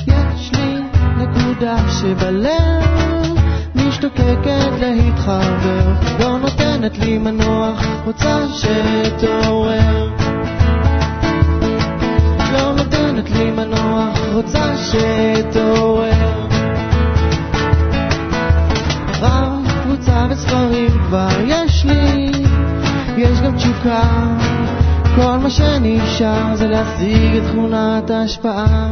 יש 0.07 0.51
לי 0.55 0.75
נקודה 1.19 1.77
שבלב 2.01 3.37
משתוקקת 3.75 4.71
להתחבר, 4.81 5.93
לא 6.21 6.39
נותנת 6.39 6.99
לי 6.99 7.19
מנוח, 7.19 7.87
רוצה 8.05 8.47
שתעורר. 8.55 10.12
נותנת 13.33 13.45
לי 13.45 13.51
מנוח, 13.51 14.19
רוצה 14.35 14.73
שתעורר. 14.77 16.47
רב 19.21 19.73
קבוצה 19.83 20.27
וספרים 20.31 20.91
כבר 21.07 21.29
יש 21.47 21.85
לי, 21.85 22.33
יש 23.17 23.41
גם 23.41 23.57
תשוקה. 23.57 24.03
כל 25.17 25.37
מה 25.37 25.51
שנשאר 25.51 26.57
זה 26.57 26.67
להשיג 26.69 27.37
את 27.37 27.43
תכונת 27.51 28.11
ההשפעה. 28.11 28.91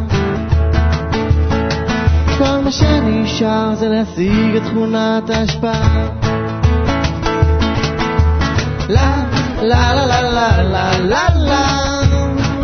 כל 2.39 2.59
מה 2.65 2.71
שנשאר 2.71 3.75
זה 3.75 3.89
להשיג 3.89 4.57
את 4.57 4.63
תכונת 4.63 5.31
ההשפעה. 5.31 6.09
לה, 8.89 9.25
לה 9.63 9.95
לה 9.95 10.07
לה 10.07 10.23
לה 10.23 10.63
לה 10.63 10.99
לה 10.99 11.29
לה 11.35 11.91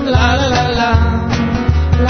La 0.08 0.36
la 0.36 0.70
la 0.78 1.05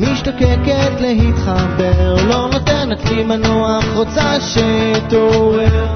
משתוקקת 0.00 1.00
להתחבר, 1.00 2.14
לא 2.28 2.48
נותנת 2.52 3.10
לי 3.10 3.22
מנוח, 3.24 3.84
רוצה 3.94 4.40
שתעורר. 4.40 5.86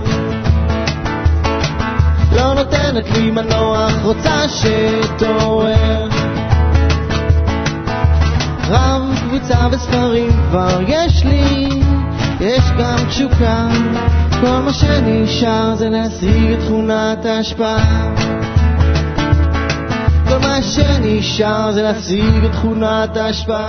לא 2.36 2.54
נותנת 2.54 3.10
לי 3.16 3.30
מנוח, 3.30 3.92
רוצה 4.02 4.48
שתעורר. 4.48 6.08
רב 8.68 9.02
קבוצה 9.28 9.58
וספרים 9.72 10.30
כבר 10.50 10.80
יש 10.88 11.24
לי, 11.24 11.68
יש 12.40 12.64
גם 12.78 12.96
תשוקה, 13.08 13.68
כל 14.40 14.58
מה 14.64 14.72
שנשאר 14.72 15.74
זה 15.74 15.88
להשיג 15.88 16.52
את 16.52 16.58
תכונת 16.58 17.24
ההשפעה. 17.24 18.23
כל 20.28 20.38
מה 20.38 20.62
שנשאר 20.62 21.72
זה 21.72 21.82
להשיג 21.82 22.44
את 22.44 22.52
תכונת 22.52 23.16
ההשפעה. 23.16 23.68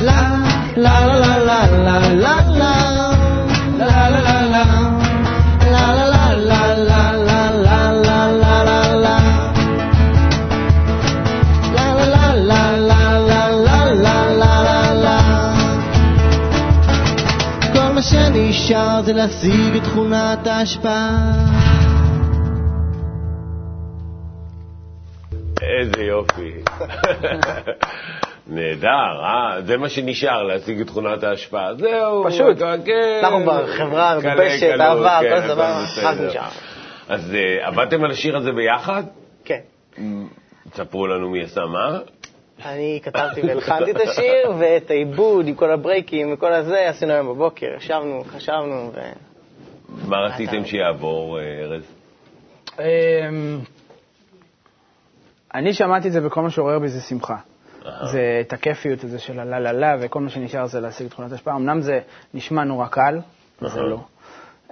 לה, 0.00 0.36
לה 0.76 1.06
לה 1.06 1.16
לה 1.16 1.66
לה 1.66 1.98
לה 2.14 2.40
לה 2.50 2.76
לה 2.88 3.60
לה 3.68 4.44
לה 4.46 4.46
לה 4.46 4.76
לה 6.34 6.36
לה 6.36 6.72
לה 6.76 7.12
לה 7.24 7.92
לה 7.92 8.32
לה 8.32 8.76
איזה 25.86 26.02
יופי. 26.02 26.52
נהדר, 28.46 29.22
אה? 29.22 29.62
זה 29.62 29.76
מה 29.76 29.88
שנשאר, 29.88 30.42
להשיג 30.42 30.80
את 30.80 30.86
תכונת 30.86 31.22
ההשפעה. 31.22 31.74
זהו. 31.74 32.24
פשוט. 32.26 32.58
כן. 32.84 33.20
אנחנו 33.22 33.44
בחברה 33.46 34.20
קלה, 34.20 34.34
מגובשת, 34.34 34.66
קלות, 34.66 34.80
אהבה, 34.80 35.18
כן, 35.22 35.40
כל 35.40 35.48
דבר. 35.48 35.84
רק 36.02 36.16
נשאר. 36.20 36.48
אז 37.08 37.34
אה, 37.34 37.66
עבדתם 37.66 38.04
על 38.04 38.10
השיר 38.10 38.36
הזה 38.36 38.52
ביחד? 38.52 39.02
כן. 39.44 39.60
תספרו 40.70 41.06
לנו 41.06 41.30
מי 41.30 41.42
עשה 41.42 41.60
מה. 41.60 41.98
אני 42.64 43.00
כתבתי 43.02 43.40
והלחנתי 43.46 43.90
את 43.90 44.00
השיר, 44.00 44.52
ואת 44.58 44.90
העיבוד 44.90 45.48
עם 45.48 45.54
כל 45.54 45.70
הברייקים 45.70 46.32
וכל 46.32 46.52
הזה 46.52 46.88
עשינו 46.88 47.12
היום 47.12 47.28
בבוקר. 47.28 47.66
ישבנו, 47.76 48.24
חשבנו, 48.28 48.90
ו... 48.94 49.00
מה 50.08 50.16
רציתם 50.16 50.64
שיעבור, 50.64 51.38
אה, 51.38 51.44
ארז? 51.62 51.82
אני 55.56 55.72
שמעתי 55.72 56.08
את 56.08 56.12
זה 56.12 56.20
בכל 56.20 56.42
מה 56.42 56.50
שעורר 56.50 56.78
בי 56.78 56.88
זה 56.88 57.00
שמחה. 57.00 57.36
זה 58.12 58.38
את 58.40 58.52
הכיפיות 58.52 59.04
הזה 59.04 59.18
של 59.18 59.40
הלה 59.40 59.58
לה 59.60 59.72
לה, 59.72 59.96
וכל 60.00 60.20
מה 60.20 60.30
שנשאר 60.30 60.66
זה 60.66 60.80
להשיג 60.80 61.08
תכונת 61.08 61.32
השפעה. 61.32 61.56
אמנם 61.56 61.80
זה 61.80 62.00
נשמע 62.34 62.64
נורא 62.64 62.86
קל, 62.86 63.20
זה 63.60 63.66
אהה. 63.66 63.88
לא. 63.88 64.00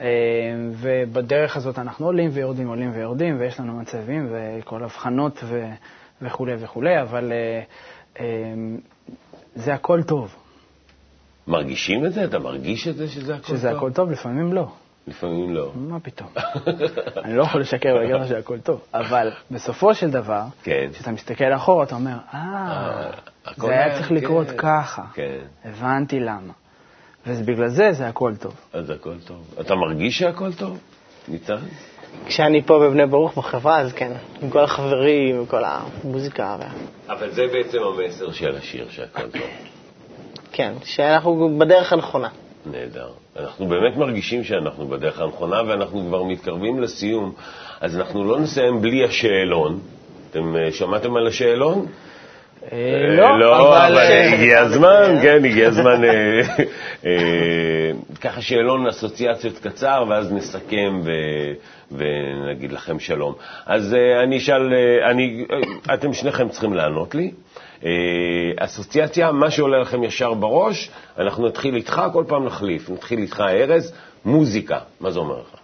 אה, 0.00 0.06
ובדרך 0.70 1.56
הזאת 1.56 1.78
אנחנו 1.78 2.06
עולים 2.06 2.30
ויורדים, 2.32 2.68
עולים 2.68 2.90
ויורדים, 2.94 3.40
ויש 3.40 3.60
לנו 3.60 3.72
מצבים 3.72 4.28
וכל 4.32 4.84
הבחנות 4.84 5.40
ו- 5.44 5.70
וכולי 6.22 6.52
וכולי, 6.58 7.02
אבל 7.02 7.32
אה, 7.32 7.62
אה, 8.20 8.54
זה 9.54 9.74
הכל 9.74 10.02
טוב. 10.02 10.36
מרגישים 11.46 12.06
את 12.06 12.12
זה? 12.12 12.24
אתה 12.24 12.38
מרגיש 12.38 12.88
את 12.88 12.96
זה 12.96 13.08
שזה 13.08 13.34
הכל 13.34 13.46
שזה 13.46 13.68
טוב? 13.68 13.76
הכל 13.76 13.92
טוב, 13.92 14.10
לפעמים 14.10 14.52
לא. 14.52 14.68
לפעמים 15.06 15.54
לא. 15.54 15.70
מה 15.74 16.00
פתאום? 16.00 16.28
אני 17.24 17.36
לא 17.36 17.42
יכול 17.42 17.60
לשקר 17.60 17.94
ולהגיד 17.94 18.14
לך 18.14 18.28
שהכל 18.28 18.58
טוב, 18.58 18.80
אבל 18.94 19.30
בסופו 19.50 19.94
של 19.94 20.10
דבר, 20.10 20.42
כן. 20.62 20.88
כשאתה 20.92 21.10
מסתכל 21.10 21.54
אחורה, 21.56 21.84
אתה 21.84 21.94
אומר, 21.94 22.16
אה, 22.34 22.38
אה, 23.46 23.52
זה 23.56 23.70
היה 23.70 23.94
צריך 23.94 24.12
לקרות 24.12 24.46
כן, 24.50 24.56
ככה. 24.56 25.02
כן. 25.14 25.38
הבנתי 25.64 26.20
למה. 26.20 26.52
ובגלל 27.26 27.68
זה 27.68 27.92
זה 27.92 28.08
הכל 28.08 28.32
טוב. 28.36 28.54
אז 28.72 28.90
הכל 28.90 29.14
טוב. 29.26 29.54
אתה 29.60 29.74
מרגיש 29.74 30.18
שהכל 30.18 30.52
טוב? 30.52 30.78
ניצן? 31.28 31.56
כשאני 32.26 32.62
פה 32.62 32.78
בבני 32.78 33.06
ברוך 33.06 33.38
בחברה, 33.38 33.80
אז 33.80 33.92
כן, 33.92 34.12
עם 34.42 34.50
כל 34.50 34.64
החברים, 34.64 35.36
עם 35.36 35.46
כל 35.46 35.62
המוזיקה, 35.64 36.56
ו... 36.60 36.62
אבל 37.12 37.30
זה 37.30 37.42
בעצם 37.52 37.78
המסר 37.82 38.32
של 38.32 38.56
השיר, 38.56 38.88
שהכל 38.90 39.30
טוב. 39.30 39.42
כן, 40.52 40.72
שאנחנו 40.84 41.58
בדרך 41.58 41.92
הנכונה. 41.92 42.28
נהדר. 42.66 43.08
אנחנו 43.38 43.66
באמת 43.66 43.96
מרגישים 43.96 44.44
שאנחנו 44.44 44.86
בדרך 44.86 45.20
הנכונה, 45.20 45.62
ואנחנו 45.66 46.04
כבר 46.08 46.22
מתקרבים 46.22 46.80
לסיום, 46.80 47.32
אז 47.80 47.96
אנחנו 47.96 48.24
לא 48.24 48.40
נסיים 48.40 48.82
בלי 48.82 49.04
השאלון. 49.04 49.80
אתם 50.30 50.56
אה, 50.56 50.72
שמעתם 50.72 51.16
על 51.16 51.26
השאלון? 51.26 51.86
אה, 52.72 52.78
אה, 52.78 53.36
לא, 53.38 53.86
אבל 53.86 53.98
אה, 53.98 54.32
הגיע 54.32 54.60
הזמן, 54.60 55.18
כן, 55.22 55.44
הגיע 55.44 55.68
הזמן. 55.72 56.00
ככה 58.20 58.42
שאלון 58.42 58.86
אסוציאציות 58.86 59.58
קצר, 59.58 60.04
ואז 60.08 60.32
נסכם 60.32 61.00
ונגיד 61.92 62.72
לכם 62.72 62.98
שלום. 62.98 63.34
אז 63.66 63.96
אני 64.22 64.36
אשאל, 64.38 64.72
אתם 65.94 66.12
שניכם 66.12 66.48
צריכים 66.48 66.74
לענות 66.74 67.14
לי. 67.14 67.30
אה, 67.84 67.90
אסוציאציה, 68.56 69.32
מה 69.32 69.50
שעולה 69.50 69.80
לכם 69.80 70.04
ישר 70.04 70.34
בראש, 70.34 70.90
אנחנו 71.18 71.48
נתחיל 71.48 71.76
איתך, 71.76 72.02
כל 72.12 72.24
פעם 72.28 72.44
נחליף. 72.44 72.90
נתחיל 72.90 73.18
איתך, 73.18 73.40
ארז, 73.40 73.94
מוזיקה, 74.24 74.78
מה 75.00 75.10
זה 75.10 75.18
אומר 75.18 75.40
לך? 75.40 75.54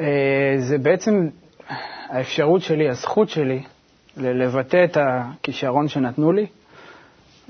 אה, 0.00 0.54
זה 0.58 0.78
בעצם 0.78 1.28
האפשרות 2.08 2.62
שלי, 2.62 2.88
הזכות 2.88 3.28
שלי, 3.28 3.62
לבטא 4.16 4.84
את 4.84 4.96
הכישרון 5.00 5.88
שנתנו 5.88 6.32
לי, 6.32 6.46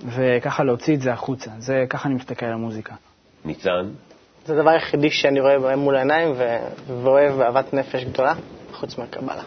וככה 0.06 0.64
להוציא 0.64 0.94
את 0.94 1.00
זה 1.00 1.12
החוצה. 1.12 1.50
זה, 1.58 1.84
ככה 1.90 2.08
אני 2.08 2.14
מסתכל 2.14 2.46
על 2.46 2.52
המוזיקה. 2.52 2.94
ניצן? 3.44 3.90
זה 4.46 4.54
הדבר 4.54 4.70
היחידי 4.70 5.10
שאני 5.10 5.40
רואה 5.40 5.58
בהם 5.58 5.78
מול 5.78 5.96
העיניים. 5.96 6.32
ואוהב 6.86 7.38
באהבת 7.38 7.74
נפש 7.74 8.04
גדולה, 8.04 8.34
חוץ 8.72 8.98
מהקבלה. 8.98 9.42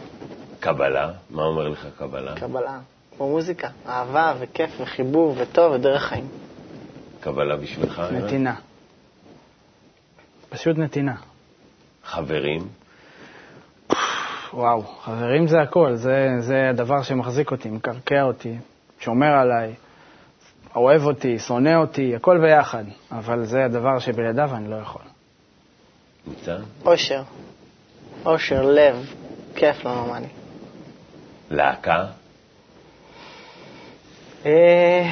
קבלה, 0.60 1.12
מה 1.30 1.44
אומר 1.44 1.68
לך 1.68 1.88
קבלה? 1.98 2.36
קבלה, 2.36 2.80
כמו 3.22 3.30
מוזיקה, 3.30 3.70
אהבה 3.88 4.34
וכיף 4.40 4.70
וחיבור 4.82 5.36
וטוב 5.38 5.74
ודרך 5.74 6.04
חיים. 6.04 6.28
קבלה 7.20 7.56
בשבילך? 7.56 8.02
נתינה. 8.12 8.56
פשוט 10.50 10.78
נתינה. 10.78 11.16
חברים? 12.04 12.68
וואו, 14.54 14.82
חברים 14.82 15.48
זה 15.48 15.62
הכל, 15.62 15.96
זה, 15.96 16.28
זה 16.40 16.70
הדבר 16.70 17.02
שמחזיק 17.04 17.52
אותי, 17.52 17.70
מקרקע 17.70 18.22
אותי, 18.22 18.58
שומר 19.00 19.34
עליי, 19.34 19.74
אוהב 20.76 21.06
אותי, 21.06 21.40
שונא 21.40 21.76
אותי, 21.76 22.16
הכל 22.16 22.40
ביחד. 22.42 22.84
אבל 23.12 23.46
זה 23.46 23.66
הדבר 23.66 24.00
שבלעדיו 24.00 24.56
אני 24.56 24.70
לא 24.70 24.76
יכול. 24.76 25.02
ניצן? 26.28 26.62
אושר, 26.86 27.22
אושר, 28.26 28.62
לב, 28.62 29.14
כיף 29.56 29.86
לא 29.86 29.96
נורמלי. 29.96 30.28
להקה? 31.52 32.06
אה, 34.46 35.10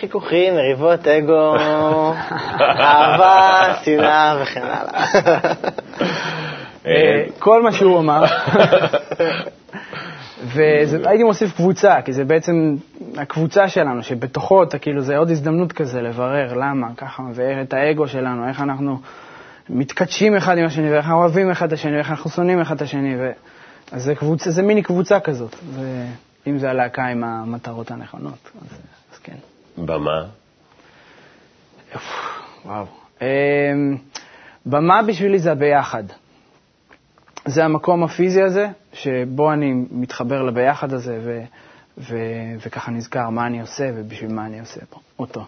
חיכוכים, 0.00 0.54
מריבות, 0.54 1.06
אגו, 1.08 1.54
אהבה, 2.80 3.74
שנאה 3.84 4.38
וכן 4.42 4.62
הלאה. 4.62 5.04
אה, 6.86 7.24
כל 7.38 7.62
מה 7.62 7.72
שהוא 7.72 7.98
אמר. 7.98 8.24
והייתי 10.44 11.22
מוסיף 11.24 11.56
קבוצה, 11.56 12.02
כי 12.04 12.12
זה 12.12 12.24
בעצם 12.24 12.76
הקבוצה 13.16 13.68
שלנו, 13.68 14.02
שבתוכו 14.02 14.62
אתה 14.62 14.78
כאילו, 14.78 15.00
זה 15.00 15.16
עוד 15.16 15.30
הזדמנות 15.30 15.72
כזה 15.72 16.00
לברר 16.00 16.54
למה, 16.54 16.86
ככה, 16.96 17.22
ואת 17.34 17.72
האגו 17.72 18.08
שלנו, 18.08 18.48
איך 18.48 18.60
אנחנו 18.60 18.98
מתקדשים 19.68 20.36
אחד 20.36 20.58
עם 20.58 20.64
השני, 20.64 20.92
ואיך 20.92 21.04
אנחנו 21.04 21.20
אוהבים 21.20 21.50
אחד 21.50 21.66
את 21.66 21.72
השני, 21.72 21.96
ואיך 21.96 22.10
אנחנו 22.10 22.30
שונאים 22.30 22.60
אחד 22.60 22.74
את 22.76 22.82
השני. 22.82 23.16
ו... 23.18 23.30
אז 23.92 24.02
זה, 24.02 24.14
קבוצה, 24.14 24.50
זה 24.50 24.62
מיני 24.62 24.82
קבוצה 24.82 25.20
כזאת, 25.20 25.56
זה, 25.74 26.04
אם 26.46 26.58
זה 26.58 26.70
הלהקה 26.70 27.06
עם 27.06 27.24
המטרות 27.24 27.90
הנכונות, 27.90 28.50
אז, 28.62 28.78
אז 29.12 29.18
כן. 29.18 29.36
במה? 29.78 30.26
וואו. 32.64 32.86
אמ, 33.22 33.26
במה 34.66 35.02
בשבילי 35.02 35.38
זה 35.38 35.52
הביחד. 35.52 36.04
זה 37.46 37.64
המקום 37.64 38.04
הפיזי 38.04 38.42
הזה, 38.42 38.66
שבו 38.92 39.52
אני 39.52 39.72
מתחבר 39.90 40.42
לביחד 40.42 40.92
הזה, 40.92 41.18
ו, 41.24 41.40
ו, 41.98 42.16
וככה 42.60 42.90
נזכר 42.90 43.30
מה 43.30 43.46
אני 43.46 43.60
עושה 43.60 43.90
ובשביל 43.94 44.32
מה 44.32 44.46
אני 44.46 44.60
עושה 44.60 44.80
פה, 44.90 45.00
אותו. 45.18 45.44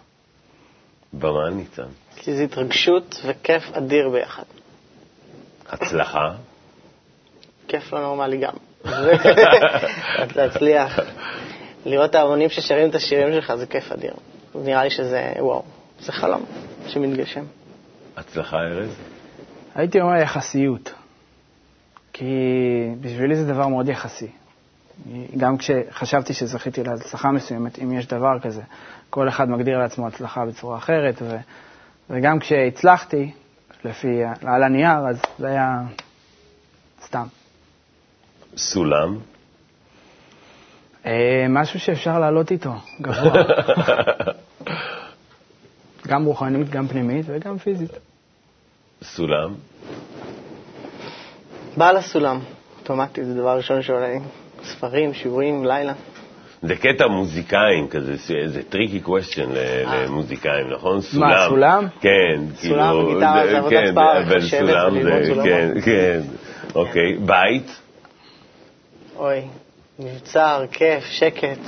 במה 1.13 1.49
ניצן? 1.49 1.87
כי 2.15 2.35
זו 2.35 2.43
התרגשות 2.43 3.21
וכיף 3.25 3.63
אדיר 3.73 4.09
ביחד. 4.09 4.43
הצלחה? 5.69 6.31
כיף 7.67 7.93
לא 7.93 8.01
נורמלי 8.01 8.37
גם. 8.37 8.53
להצליח. 10.35 10.99
לראות 11.85 12.09
את 12.09 12.15
ההמונים 12.15 12.49
ששרים 12.49 12.89
את 12.89 12.95
השירים 12.95 13.33
שלך 13.33 13.55
זה 13.55 13.65
כיף 13.65 13.91
אדיר. 13.91 14.13
נראה 14.55 14.83
לי 14.83 14.89
שזה, 14.89 15.33
וואו, 15.39 15.63
זה 15.99 16.11
חלום 16.11 16.43
שמתגשם. 16.87 17.43
הצלחה, 18.17 18.57
ארז? 18.57 18.95
הייתי 19.75 20.01
אומר 20.01 20.15
יחסיות, 20.15 20.93
כי 22.13 22.25
בשבילי 23.01 23.35
זה 23.35 23.53
דבר 23.53 23.67
מאוד 23.67 23.89
יחסי. 23.89 24.27
גם 25.37 25.57
כשחשבתי 25.57 26.33
שזכיתי 26.33 26.83
להצלחה 26.83 27.31
מסוימת, 27.31 27.79
אם 27.79 27.91
יש 27.91 28.07
דבר 28.07 28.39
כזה, 28.41 28.61
כל 29.09 29.29
אחד 29.29 29.49
מגדיר 29.49 29.77
לעצמו 29.77 30.07
הצלחה 30.07 30.45
בצורה 30.45 30.77
אחרת, 30.77 31.21
ו, 31.21 31.37
וגם 32.09 32.39
כשהצלחתי, 32.39 33.31
לפי, 33.85 34.23
על 34.45 34.63
הנייר, 34.63 35.07
אז 35.09 35.21
זה 35.39 35.47
היה 35.47 35.67
סתם. 37.05 37.27
סולם? 38.57 39.17
אה, 41.05 41.45
משהו 41.49 41.79
שאפשר 41.79 42.19
לעלות 42.19 42.51
איתו, 42.51 42.73
גבוה. 43.01 43.43
גם 46.07 46.25
רוחנית, 46.25 46.69
גם 46.69 46.87
פנימית 46.87 47.25
וגם 47.29 47.57
פיזית. 47.57 47.91
סולם? 49.03 49.53
בעל 51.77 51.97
הסולם, 51.97 52.39
אוטומטית, 52.79 53.25
זה 53.25 53.33
דבר 53.33 53.57
ראשון 53.57 53.81
שעולה 53.81 54.07
לי. 54.07 54.19
ספרים, 54.63 55.13
שיעורים, 55.13 55.65
לילה. 55.65 55.93
זה 56.61 56.75
קטע 56.75 57.07
מוזיקאים 57.07 57.87
כזה, 57.87 58.15
זה 58.45 58.63
tricky 58.69 58.99
question 58.99 59.49
למוזיקאים, 59.51 60.69
נכון? 60.73 61.01
סולם. 61.01 61.49
סולם? 61.49 61.87
כן. 62.01 62.41
סולם 62.55 62.93
כאילו, 62.93 63.07
וגיטרה 63.07 63.47
זה 63.47 63.57
עבודת 63.57 63.73
כן, 63.73 63.95
פרך, 63.95 64.27
אבל 64.27 64.37
לשבת 64.37 64.59
סולם 64.59 64.91
סולמות. 65.27 65.45
כן, 65.45 65.81
כן. 65.85 66.21
אוקיי, 66.75 67.17
בית? 67.25 67.80
אוי, 69.21 69.41
מבצר, 69.99 70.65
כיף, 70.71 71.03
שקט, 71.03 71.59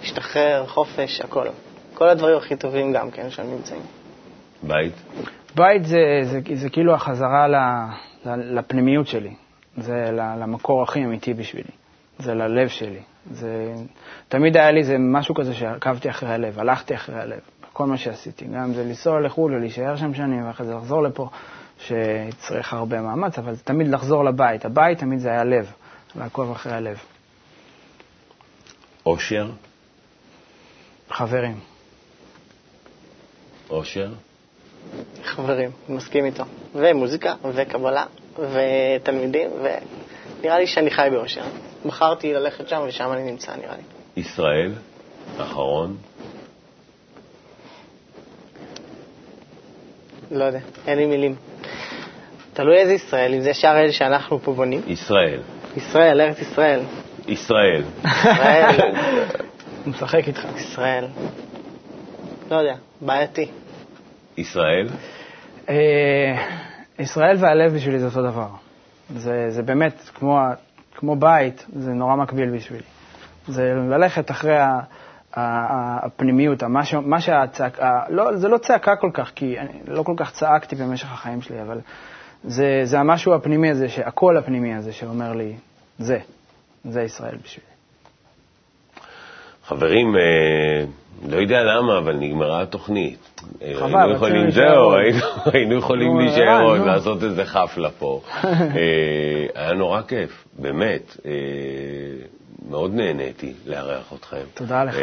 להשתחרר, 0.00 0.66
חופש, 0.66 1.20
הכל. 1.20 1.46
כל 1.94 2.08
הדברים 2.08 2.36
הכי 2.36 2.56
טובים 2.56 2.92
גם 2.92 3.10
כן 3.10 3.30
שם 3.30 3.42
נמצאים. 3.42 3.80
בית? 4.62 4.92
בית 5.54 5.84
זה, 5.84 5.98
זה, 6.22 6.40
זה 6.54 6.70
כאילו 6.70 6.94
החזרה 6.94 7.48
ל, 7.48 7.54
ל, 8.24 8.58
לפנימיות 8.58 9.06
שלי, 9.06 9.34
זה 9.76 9.94
ל- 10.12 10.42
למקור 10.42 10.82
הכי 10.82 11.04
אמיתי 11.04 11.34
בשבילי, 11.34 11.70
זה 12.18 12.34
ללב 12.34 12.68
שלי. 12.68 13.00
זה, 13.30 13.72
תמיד 14.28 14.56
היה 14.56 14.70
לי 14.70 14.84
זה 14.84 14.96
משהו 14.98 15.34
כזה 15.34 15.54
שעקבתי 15.54 16.10
אחרי 16.10 16.28
הלב, 16.28 16.58
הלכתי 16.58 16.94
אחרי 16.94 17.20
הלב, 17.20 17.40
כל 17.72 17.86
מה 17.86 17.96
שעשיתי, 17.96 18.44
גם 18.44 18.62
אם 18.62 18.72
זה 18.74 18.84
לנסוע 18.84 19.20
לחו"ל 19.20 19.54
ולהישאר 19.54 19.96
שם 19.96 20.14
שנים 20.14 20.46
ואחרי 20.46 20.66
זה 20.66 20.74
לחזור 20.74 21.02
לפה, 21.02 21.28
שצריך 21.78 22.72
הרבה 22.72 23.00
מאמץ, 23.00 23.38
אבל 23.38 23.54
זה 23.54 23.62
תמיד 23.64 23.88
לחזור 23.88 24.24
לבית. 24.24 24.64
הבית 24.64 24.98
תמיד 24.98 25.18
זה 25.18 25.30
היה 25.30 25.44
לב, 25.44 25.72
לעקוב 26.14 26.50
אחרי 26.50 26.72
הלב. 26.72 26.98
אושר? 29.06 29.50
חברים. 31.10 31.60
אושר? 33.70 34.12
חברים, 35.24 35.70
מסכים 35.88 36.24
איתו. 36.24 36.44
ומוזיקה, 36.74 37.34
וקבלה, 37.54 38.04
ותלמידים, 38.38 39.50
ונראה 39.52 40.58
לי 40.58 40.66
שאני 40.66 40.90
חי 40.90 41.08
באושר. 41.10 41.44
בחרתי 41.86 42.32
ללכת 42.32 42.68
שם 42.68 42.84
ושם 42.88 43.12
אני 43.12 43.22
נמצא, 43.30 43.56
נראה 43.56 43.76
לי. 43.76 43.82
ישראל? 44.22 44.72
אחרון. 45.38 45.96
לא 50.30 50.44
יודע, 50.44 50.58
אין 50.86 50.98
לי 50.98 51.06
מילים. 51.06 51.34
תלוי 52.52 52.76
איזה 52.78 52.92
ישראל, 52.92 53.34
אם 53.34 53.40
זה 53.40 53.54
שאר 53.54 53.78
אלה 53.78 53.92
שאנחנו 53.92 54.38
פה 54.42 54.52
בונים. 54.52 54.82
ישראל. 54.86 55.40
ישראל, 55.76 56.20
ארץ 56.20 56.38
ישראל. 56.38 56.80
ישראל. 57.28 57.82
ישראל, 58.04 58.76
הוא 59.84 59.90
משחק 59.92 60.28
איתך. 60.28 60.46
ישראל. 60.56 61.06
לא 62.50 62.56
יודע, 62.56 62.74
בעייתי. 63.00 63.50
ישראל? 64.36 64.88
אה, 65.68 65.74
ישראל 66.98 67.36
והלב 67.38 67.74
בשבילי 67.74 67.98
זה 67.98 68.06
אותו 68.06 68.22
דבר. 68.22 68.48
זה, 69.16 69.46
זה 69.48 69.62
באמת 69.62 70.10
כמו, 70.14 70.38
כמו 70.94 71.16
בית, 71.16 71.66
זה 71.72 71.90
נורא 71.90 72.16
מקביל 72.16 72.56
בשבילי. 72.56 72.82
זה 73.48 73.62
ללכת 73.90 74.30
אחרי 74.30 74.56
ה, 74.56 74.68
ה, 75.34 75.40
ה, 75.40 76.06
הפנימיות, 76.06 76.62
מה, 76.62 76.84
ש, 76.84 76.94
מה 76.94 77.20
שהצעקה, 77.20 78.00
לא, 78.08 78.36
זה 78.36 78.48
לא 78.48 78.58
צעקה 78.58 78.96
כל 78.96 79.10
כך, 79.14 79.32
כי 79.34 79.58
אני 79.58 79.80
לא 79.86 80.02
כל 80.02 80.14
כך 80.16 80.32
צעקתי 80.32 80.76
במשך 80.76 81.12
החיים 81.12 81.42
שלי, 81.42 81.62
אבל 81.62 81.80
זה, 82.44 82.80
זה 82.84 83.00
המשהו 83.00 83.34
הפנימי 83.34 83.70
הזה, 83.70 83.86
הקול 84.04 84.36
הפנימי 84.36 84.74
הזה 84.74 84.92
שאומר 84.92 85.32
לי, 85.32 85.52
זה, 85.98 86.18
זה 86.84 87.02
ישראל 87.02 87.36
בשבילי. 87.44 87.66
חברים, 89.64 90.16
אה, 90.16 90.84
לא 91.28 91.36
יודע 91.36 91.62
למה, 91.62 91.98
אבל 91.98 92.16
נגמרה 92.16 92.62
התוכנית. 92.62 93.40
אה, 93.62 93.72
חבל, 93.74 93.98
היינו 94.00 94.14
יכולים, 94.14 94.50
זהו. 94.50 94.92
היינו, 95.52 95.74
יכולים 95.74 96.18
להישאר 96.18 96.62
עוד. 96.62 96.80
לעשות 96.80 97.22
איזה 97.22 97.44
חפלה 97.44 97.90
פה. 97.90 98.20
אה, 98.44 99.46
היה 99.54 99.72
נורא 99.72 100.02
כיף, 100.02 100.44
באמת. 100.58 101.16
אה, 101.26 101.32
מאוד 102.68 102.94
נהניתי 102.94 103.52
לארח 103.66 104.12
אתכם. 104.12 104.42
תודה 104.54 104.84
לך. 104.84 104.96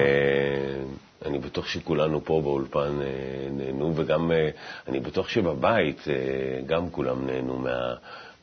אני 1.25 1.39
בטוח 1.39 1.67
שכולנו 1.67 2.25
פה 2.25 2.41
באולפן 2.43 3.01
אה, 3.01 3.07
נהנו, 3.51 3.91
וגם 3.95 4.31
אה, 4.31 4.49
אני 4.87 4.99
בטוח 4.99 5.29
שבבית 5.29 6.05
אה, 6.07 6.13
גם 6.65 6.89
כולם 6.89 7.27
נהנו 7.27 7.59
מה, 7.59 7.93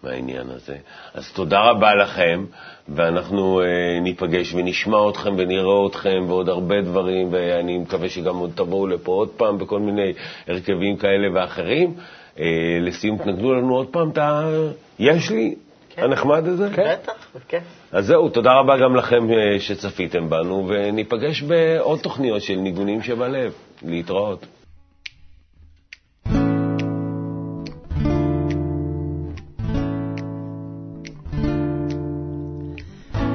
מהעניין 0.03 0.51
הזה. 0.51 0.77
אז 1.15 1.33
תודה 1.33 1.61
רבה 1.61 1.95
לכם, 1.95 2.45
ואנחנו 2.89 3.61
אה, 3.61 4.01
ניפגש 4.01 4.55
ונשמע 4.55 5.09
אתכם 5.11 5.35
ונראה 5.39 5.87
אתכם 5.87 6.25
ועוד 6.29 6.49
הרבה 6.49 6.83
דברים, 6.83 7.29
ואני 7.31 7.79
מקווה 7.79 8.09
שגם 8.09 8.37
עוד 8.37 8.51
תבואו 8.55 8.87
לפה 8.87 9.13
עוד 9.13 9.29
פעם 9.29 9.59
בכל 9.59 9.81
מיני 9.81 10.13
הרכבים 10.49 10.97
כאלה 10.97 11.29
ואחרים. 11.35 11.95
אה, 12.39 12.79
לסיום, 12.81 13.19
תנגנו 13.19 13.55
לנו 13.55 13.77
עוד 13.77 13.87
פעם 13.87 14.11
את 14.11 14.19
ה... 14.19 14.51
יש 14.99 15.31
לי? 15.31 15.55
הנחמד 15.97 16.47
הזה? 16.47 16.69
בטח, 16.69 17.13
בכיף. 17.35 17.63
אז 17.93 18.07
זהו, 18.07 18.29
תודה 18.29 18.53
רבה 18.53 18.77
גם 18.77 18.97
לכם 18.97 19.31
אה, 19.31 19.61
שצפיתם 19.61 20.31
בנו, 20.31 20.67
וניפגש 20.69 21.43
בעוד 21.43 21.99
תוכניות 21.99 22.43
של 22.43 22.57
ניגונים 22.57 23.03
שבלב. 23.03 23.53
להתראות. 23.83 24.47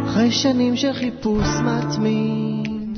אחרי 0.06 0.32
שנים 0.32 0.76
של 0.76 0.94
חיפוש 0.94 1.48
מתמיד, 1.64 2.98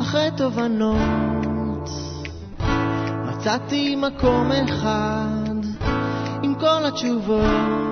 אחרי 0.00 0.28
תובנות, 0.36 1.88
מצאתי 3.24 3.96
מקום 3.96 4.52
אחד 4.52 5.54
עם 6.42 6.54
כל 6.54 6.86
התשובות. 6.86 7.89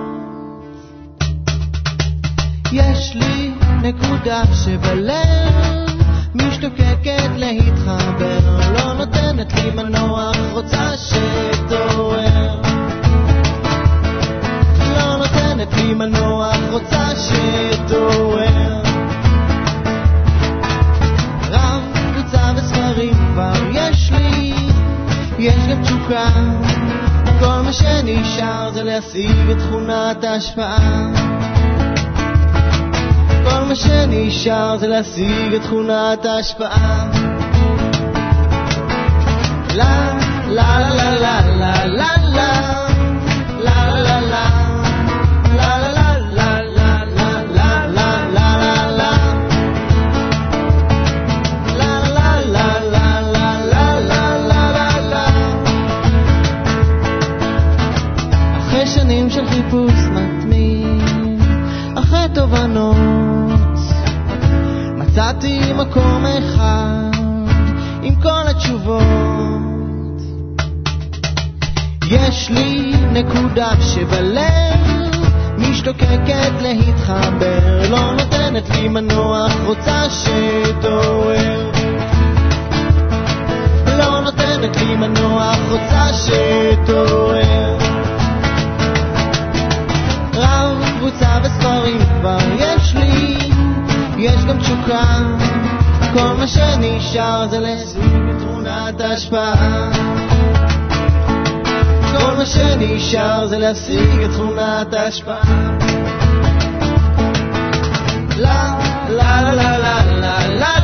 יש 2.71 3.15
לי 3.15 3.51
נקודה 3.81 4.43
שבלב 4.53 5.89
משתוקקת 6.35 7.29
להתחבר, 7.35 8.59
לא 8.73 8.93
נותנת 8.93 9.53
לי 9.53 9.71
מנוח, 9.71 10.37
רוצה 10.51 10.91
שתעורר. 10.97 12.61
לא 14.95 15.17
נותנת 15.17 15.73
לי 15.73 15.93
מנוח, 15.93 16.57
רוצה 16.71 17.09
שתעורר. 17.15 18.81
רב 21.49 21.81
קבוצה 21.93 22.51
וספרים 22.55 23.13
כבר 23.13 23.53
יש 23.73 24.11
לי, 24.11 24.53
יש 25.39 25.67
גם 25.69 25.83
תשוקה. 25.83 26.29
כל 27.39 27.61
מה 27.61 27.73
שנשאר 27.73 28.71
זה 28.73 28.83
להשיג 28.83 29.49
את 29.51 29.57
תכונת 29.57 30.23
ההשפעה. 30.23 31.58
כל 33.43 33.63
מה 33.67 33.75
שנשאר 33.75 34.77
זה 34.77 34.87
להשיג 34.87 35.53
את 35.55 35.61
תכונת 35.61 36.25
ההשפעה. 36.25 37.09
לה, 39.75 40.17
לה, 40.49 40.79
לה, 40.79 41.11
לה, 41.19 41.41
לה, 41.51 41.85
לה, 41.85 42.17
לה. 42.25 42.79
אחרי 58.57 58.87
שנים 58.87 59.29
של 59.29 59.45
חיפוש 59.49 59.93
מתמיד, 59.93 61.41
אחרי 61.95 62.25
תובנות 62.33 63.18
מצאתי 65.19 65.73
מקום 65.73 66.25
אחד 66.25 67.11
עם 68.01 68.15
כל 68.21 68.47
התשובות. 68.49 69.01
יש 72.11 72.49
לי 72.49 72.93
נקודה 73.13 73.69
שבלב 73.81 74.79
משתוקקת 75.57 76.51
להתחבר, 76.61 77.89
לא 77.89 78.13
נותנת 78.13 78.69
לי 78.69 78.87
מנוח, 78.87 79.53
רוצה 79.65 80.03
שתעורר. 80.09 81.71
לא 83.97 84.19
נותנת 84.19 84.77
לי 84.77 84.95
מנוח, 84.95 85.57
רוצה 85.71 86.13
שתעורר. 86.13 87.77
רב, 90.33 90.77
קבוצה 90.97 91.39
וספרים 91.43 91.99
כבר 92.19 92.58
כאן 94.89 95.37
כל 96.13 96.33
מה 96.37 96.47
שנשאר 96.47 97.47
זה 97.49 97.59
להזמין 97.59 98.37
תמונת 98.39 99.01
השפעה 99.01 99.89
כל 102.11 102.35
מה 102.37 102.45
שנשאר 102.45 103.47
זה 103.47 103.57
להשיג 103.57 104.23
את 104.25 104.31
תכונת 104.31 104.93
ההשפעה. 104.93 105.41
לה, 108.37 108.79
לה, 109.09 109.41
לה, 109.41 109.77
לה, 109.77 110.05
לה, 110.05 110.47
לה. 110.47 110.78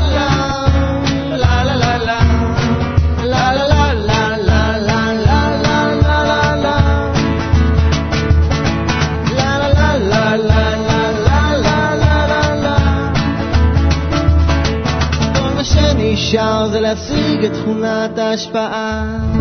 אפשר 16.25 16.67
זה 16.71 16.79
להפסיק 16.79 17.43
את 17.45 17.53
תכונת 17.53 18.17
ההשפעה. 18.17 19.34